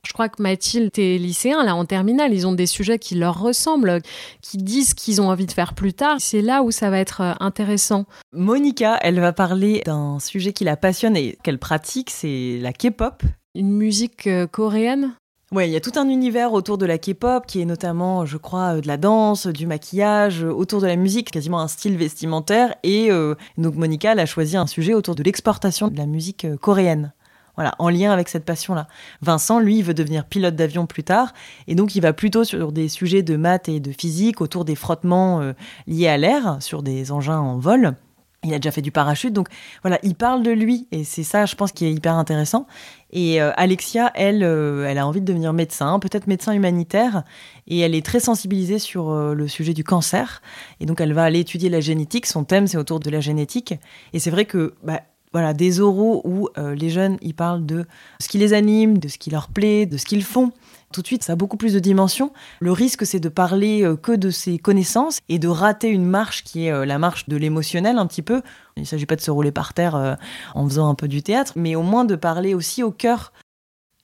je 0.07 0.13
crois 0.13 0.29
que 0.29 0.41
Mathilde 0.41 0.97
et 0.97 1.17
lycéens, 1.17 1.65
là, 1.65 1.75
en 1.75 1.83
terminale, 1.83 2.33
ils 2.33 2.47
ont 2.47 2.53
des 2.53 2.65
sujets 2.65 2.97
qui 2.97 3.15
leur 3.15 3.41
ressemblent, 3.41 4.01
qui 4.41 4.57
disent 4.57 4.93
qu'ils 4.93 5.21
ont 5.21 5.29
envie 5.29 5.45
de 5.45 5.51
faire 5.51 5.73
plus 5.73 5.93
tard. 5.93 6.17
C'est 6.19 6.41
là 6.41 6.63
où 6.63 6.71
ça 6.71 6.89
va 6.89 6.99
être 6.99 7.21
euh, 7.21 7.33
intéressant. 7.41 8.05
Monica, 8.31 8.97
elle 9.01 9.19
va 9.19 9.33
parler 9.33 9.81
d'un 9.85 10.19
sujet 10.19 10.53
qui 10.53 10.63
la 10.63 10.77
passionne 10.77 11.17
et 11.17 11.37
qu'elle 11.43 11.59
pratique, 11.59 12.09
c'est 12.09 12.57
la 12.61 12.71
K-pop. 12.71 13.21
Une 13.53 13.71
musique 13.71 14.27
euh, 14.27 14.47
coréenne? 14.47 15.13
Ouais, 15.51 15.67
il 15.69 15.73
y 15.73 15.77
a 15.77 15.81
tout 15.81 15.93
un 15.95 16.07
univers 16.07 16.53
autour 16.53 16.77
de 16.77 16.85
la 16.85 16.97
K-pop 16.97 17.45
qui 17.45 17.61
est 17.61 17.65
notamment, 17.65 18.25
je 18.25 18.37
crois, 18.37 18.75
euh, 18.75 18.81
de 18.81 18.87
la 18.87 18.97
danse, 18.97 19.47
du 19.47 19.67
maquillage, 19.67 20.43
autour 20.43 20.79
de 20.79 20.87
la 20.87 20.95
musique, 20.95 21.31
quasiment 21.31 21.59
un 21.59 21.67
style 21.67 21.97
vestimentaire. 21.97 22.75
Et 22.83 23.11
euh, 23.11 23.35
donc 23.57 23.75
Monica, 23.75 24.13
elle 24.13 24.19
a 24.19 24.25
choisi 24.25 24.55
un 24.55 24.67
sujet 24.67 24.93
autour 24.93 25.15
de 25.15 25.23
l'exportation 25.23 25.89
de 25.89 25.97
la 25.97 26.05
musique 26.05 26.47
coréenne. 26.61 27.13
Voilà, 27.57 27.73
en 27.79 27.89
lien 27.89 28.11
avec 28.11 28.29
cette 28.29 28.45
passion-là. 28.45 28.87
Vincent, 29.23 29.59
lui, 29.59 29.81
veut 29.81 29.95
devenir 29.95 30.25
pilote 30.25 30.55
d'avion 30.55 30.85
plus 30.85 31.03
tard, 31.03 31.33
et 31.67 31.73
donc 31.73 31.95
il 31.95 32.01
va 32.01 32.13
plutôt 32.13 32.43
sur 32.43 32.71
des 32.71 32.87
sujets 32.87 33.23
de 33.23 33.35
maths 33.35 33.67
et 33.67 33.79
de 33.79 33.91
physique, 33.91 34.41
autour 34.41 34.63
des 34.63 34.75
frottements 34.75 35.41
euh, 35.41 35.53
liés 35.87 36.07
à 36.07 36.17
l'air, 36.17 36.57
sur 36.59 36.83
des 36.83 37.11
engins 37.11 37.39
en 37.39 37.57
vol. 37.57 37.95
Il 38.43 38.53
a 38.53 38.59
déjà 38.59 38.69
fait 38.69 38.83
du 38.83 38.91
parachute, 38.91 39.33
donc 39.33 39.47
voilà, 39.81 39.97
il 40.03 40.13
parle 40.13 40.43
de 40.43 40.51
lui 40.51 40.87
et 40.91 41.03
c'est 41.03 41.23
ça, 41.23 41.47
je 41.47 41.55
pense, 41.55 41.71
qui 41.71 41.85
est 41.85 41.91
hyper 41.91 42.13
intéressant. 42.13 42.67
Et 43.09 43.41
euh, 43.41 43.51
Alexia, 43.57 44.11
elle, 44.13 44.43
euh, 44.43 44.87
elle 44.87 44.99
a 44.99 45.07
envie 45.07 45.21
de 45.21 45.25
devenir 45.25 45.51
médecin, 45.51 45.97
peut-être 45.97 46.27
médecin 46.27 46.53
humanitaire, 46.53 47.23
et 47.65 47.79
elle 47.79 47.95
est 47.95 48.05
très 48.05 48.19
sensibilisée 48.19 48.77
sur 48.77 49.11
le 49.11 49.47
sujet 49.47 49.73
du 49.73 49.83
cancer. 49.83 50.43
Et 50.79 50.85
donc, 50.85 51.01
elle 51.01 51.13
va 51.13 51.23
aller 51.23 51.39
étudier 51.39 51.69
la 51.69 51.81
génétique. 51.81 52.27
Son 52.27 52.43
thème, 52.43 52.67
c'est 52.67 52.77
autour 52.77 52.99
de 52.99 53.09
la 53.09 53.19
génétique. 53.19 53.73
Et 54.13 54.19
c'est 54.19 54.29
vrai 54.29 54.45
que, 54.45 54.75
bah, 54.83 55.01
voilà, 55.37 55.53
des 55.53 55.81
oraux 55.81 56.21
où 56.25 56.49
les 56.57 56.89
jeunes, 56.89 57.17
ils 57.21 57.35
parlent 57.35 57.63
de 57.63 57.85
ce 58.19 58.27
qui 58.27 58.39
les 58.39 58.53
anime, 58.53 58.97
de 58.97 59.07
ce 59.07 59.19
qui 59.19 59.29
leur 59.29 59.49
plaît, 59.49 59.85
de 59.85 59.97
ce 59.97 60.05
qu'ils 60.05 60.23
font. 60.23 60.51
Tout 60.91 61.03
de 61.03 61.07
suite, 61.07 61.23
ça 61.23 61.33
a 61.33 61.35
beaucoup 61.35 61.57
plus 61.57 61.73
de 61.73 61.79
dimensions. 61.79 62.33
Le 62.59 62.71
risque, 62.71 63.05
c'est 63.05 63.19
de 63.19 63.29
parler 63.29 63.87
que 64.01 64.13
de 64.13 64.31
ses 64.31 64.57
connaissances 64.57 65.19
et 65.29 65.37
de 65.37 65.47
rater 65.47 65.89
une 65.89 66.05
marche 66.05 66.43
qui 66.43 66.65
est 66.65 66.85
la 66.85 66.97
marche 66.97 67.29
de 67.29 67.37
l'émotionnel 67.37 67.99
un 67.99 68.07
petit 68.07 68.23
peu. 68.23 68.41
Il 68.77 68.81
ne 68.81 68.85
s'agit 68.87 69.05
pas 69.05 69.15
de 69.15 69.21
se 69.21 69.29
rouler 69.29 69.51
par 69.51 69.75
terre 69.75 70.17
en 70.55 70.67
faisant 70.67 70.89
un 70.89 70.95
peu 70.95 71.07
du 71.07 71.21
théâtre, 71.21 71.53
mais 71.55 71.75
au 71.75 71.83
moins 71.83 72.03
de 72.03 72.15
parler 72.15 72.55
aussi 72.55 72.81
au 72.81 72.91
cœur. 72.91 73.31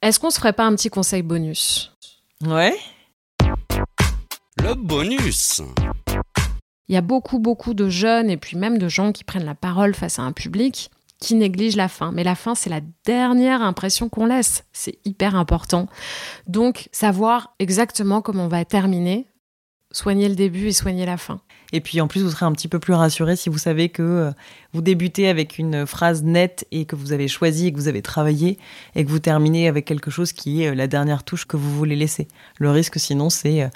Est-ce 0.03 0.19
qu'on 0.19 0.29
se 0.29 0.37
ferait 0.37 0.53
pas 0.53 0.65
un 0.65 0.75
petit 0.75 0.89
conseil 0.89 1.23
bonus? 1.23 1.95
Ouais. 2.45 2.75
Le 4.61 4.75
bonus. 4.75 5.63
Il 6.89 6.95
y 6.95 6.97
a 6.97 7.01
beaucoup, 7.01 7.39
beaucoup 7.39 7.73
de 7.73 7.87
jeunes 7.87 8.29
et 8.29 8.35
puis 8.37 8.57
même 8.57 8.77
de 8.77 8.89
gens 8.89 9.13
qui 9.13 9.23
prennent 9.23 9.45
la 9.45 9.55
parole 9.55 9.95
face 9.95 10.19
à 10.19 10.23
un 10.23 10.33
public 10.33 10.91
qui 11.23 11.35
négligent 11.35 11.77
la 11.77 11.87
fin. 11.87 12.11
Mais 12.11 12.23
la 12.23 12.35
fin, 12.35 12.53
c'est 12.53 12.69
la 12.69 12.81
dernière 13.05 13.61
impression 13.61 14.09
qu'on 14.09 14.25
laisse. 14.25 14.65
C'est 14.73 14.99
hyper 15.05 15.35
important. 15.35 15.87
Donc, 16.47 16.89
savoir 16.91 17.55
exactement 17.59 18.21
comment 18.21 18.45
on 18.45 18.49
va 18.49 18.65
terminer, 18.65 19.25
soigner 19.93 20.27
le 20.27 20.35
début 20.35 20.67
et 20.67 20.73
soigner 20.73 21.05
la 21.05 21.15
fin. 21.17 21.39
Et 21.71 21.81
puis 21.81 21.99
en 22.01 22.07
plus, 22.07 22.21
vous 22.21 22.29
serez 22.29 22.45
un 22.45 22.51
petit 22.51 22.67
peu 22.67 22.77
plus 22.77 22.93
rassuré 22.93 23.35
si 23.35 23.49
vous 23.49 23.57
savez 23.57 23.89
que 23.89 24.03
euh, 24.03 24.31
vous 24.73 24.81
débutez 24.81 25.27
avec 25.27 25.57
une 25.57 25.87
phrase 25.87 26.21
nette 26.21 26.67
et 26.71 26.85
que 26.85 26.95
vous 26.95 27.13
avez 27.13 27.27
choisi 27.27 27.67
et 27.67 27.71
que 27.71 27.77
vous 27.77 27.87
avez 27.87 28.03
travaillé 28.03 28.59
et 28.93 29.03
que 29.03 29.09
vous 29.09 29.17
terminez 29.17 29.67
avec 29.67 29.85
quelque 29.85 30.11
chose 30.11 30.33
qui 30.33 30.63
est 30.63 30.69
euh, 30.69 30.75
la 30.75 30.85
dernière 30.85 31.23
touche 31.23 31.45
que 31.45 31.57
vous 31.57 31.75
voulez 31.75 31.95
laisser. 31.95 32.27
Le 32.59 32.69
risque 32.69 32.99
sinon, 32.99 33.31
c'est 33.31 33.63
euh, 33.63 33.69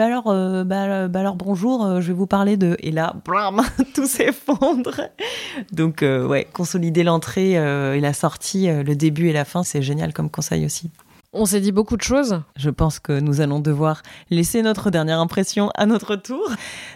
alors, 0.00 0.24
bah, 0.64 1.06
bah, 1.06 1.20
alors 1.20 1.36
bonjour, 1.36 2.00
je 2.00 2.08
vais 2.08 2.12
vous 2.12 2.26
parler 2.26 2.56
de 2.56 2.76
et 2.80 2.90
là, 2.90 3.14
blam, 3.24 3.62
tout 3.94 4.06
s'effondre. 4.06 5.02
Donc 5.70 6.02
ouais, 6.02 6.48
consolider 6.52 7.04
l'entrée 7.04 7.52
et 7.52 8.00
la 8.00 8.12
sortie, 8.12 8.66
le 8.66 8.96
début 8.96 9.28
et 9.28 9.32
la 9.32 9.44
fin, 9.44 9.62
c'est 9.62 9.82
génial 9.82 10.12
comme 10.12 10.30
conseil 10.30 10.66
aussi. 10.66 10.90
On 11.38 11.44
s'est 11.44 11.60
dit 11.60 11.70
beaucoup 11.70 11.98
de 11.98 12.02
choses. 12.02 12.40
Je 12.56 12.70
pense 12.70 12.98
que 12.98 13.20
nous 13.20 13.42
allons 13.42 13.60
devoir 13.60 14.02
laisser 14.30 14.62
notre 14.62 14.90
dernière 14.90 15.20
impression 15.20 15.70
à 15.74 15.84
notre 15.84 16.16
tour. 16.16 16.50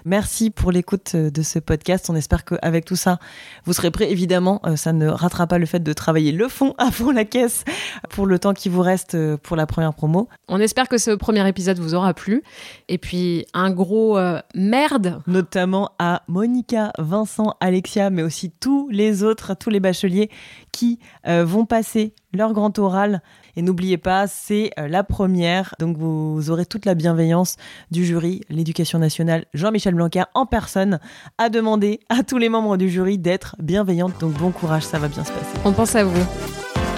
Merci 0.06 0.48
pour 0.48 0.72
l'écoute 0.72 1.14
de 1.14 1.42
ce 1.42 1.58
podcast. 1.58 2.08
On 2.08 2.14
espère 2.14 2.46
qu'avec 2.46 2.86
tout 2.86 2.96
ça, 2.96 3.18
vous 3.66 3.74
serez 3.74 3.90
prêts. 3.90 4.10
Évidemment, 4.10 4.62
euh, 4.64 4.76
ça 4.76 4.94
ne 4.94 5.08
ratera 5.08 5.46
pas 5.46 5.58
le 5.58 5.66
fait 5.66 5.80
de 5.80 5.92
travailler 5.92 6.32
le 6.32 6.48
fond 6.48 6.74
à 6.78 6.90
fond 6.90 7.10
la 7.10 7.26
caisse 7.26 7.64
pour 8.08 8.24
le 8.24 8.38
temps 8.38 8.54
qui 8.54 8.70
vous 8.70 8.80
reste 8.80 9.14
euh, 9.14 9.36
pour 9.36 9.56
la 9.56 9.66
première 9.66 9.92
promo. 9.92 10.26
On 10.48 10.58
espère 10.58 10.88
que 10.88 10.96
ce 10.96 11.10
premier 11.10 11.46
épisode 11.46 11.78
vous 11.78 11.94
aura 11.94 12.14
plu. 12.14 12.42
Et 12.88 12.96
puis, 12.96 13.44
un 13.52 13.70
gros 13.70 14.16
euh, 14.16 14.40
merde. 14.54 15.20
Notamment 15.26 15.90
à 15.98 16.22
Monica, 16.28 16.92
Vincent, 16.96 17.56
Alexia, 17.60 18.08
mais 18.08 18.22
aussi 18.22 18.50
tous 18.58 18.88
les 18.88 19.22
autres, 19.22 19.52
tous 19.52 19.68
les 19.68 19.80
bacheliers 19.80 20.30
qui 20.72 20.98
vont 21.26 21.66
passer 21.66 22.14
leur 22.32 22.52
grand 22.52 22.78
oral 22.78 23.22
et 23.56 23.62
n'oubliez 23.62 23.98
pas, 23.98 24.26
c'est 24.26 24.70
euh, 24.78 24.88
la 24.88 25.04
première, 25.04 25.74
donc 25.78 25.96
vous 25.96 26.50
aurez 26.50 26.66
toute 26.66 26.84
la 26.84 26.94
bienveillance 26.94 27.56
du 27.90 28.04
jury, 28.04 28.42
l'éducation 28.48 28.98
nationale, 28.98 29.44
Jean-Michel 29.54 29.94
Blanquer 29.94 30.24
en 30.34 30.46
personne, 30.46 31.00
a 31.38 31.48
demandé 31.48 32.00
à 32.08 32.22
tous 32.22 32.38
les 32.38 32.48
membres 32.48 32.76
du 32.76 32.88
jury 32.88 33.18
d'être 33.18 33.56
bienveillantes. 33.58 34.18
Donc 34.20 34.34
bon 34.34 34.50
courage, 34.50 34.82
ça 34.82 34.98
va 34.98 35.08
bien 35.08 35.24
se 35.24 35.32
passer. 35.32 35.58
On 35.64 35.72
pense 35.72 35.94
à 35.94 36.04
vous. 36.04 36.26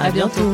À, 0.00 0.10
bientôt. 0.10 0.52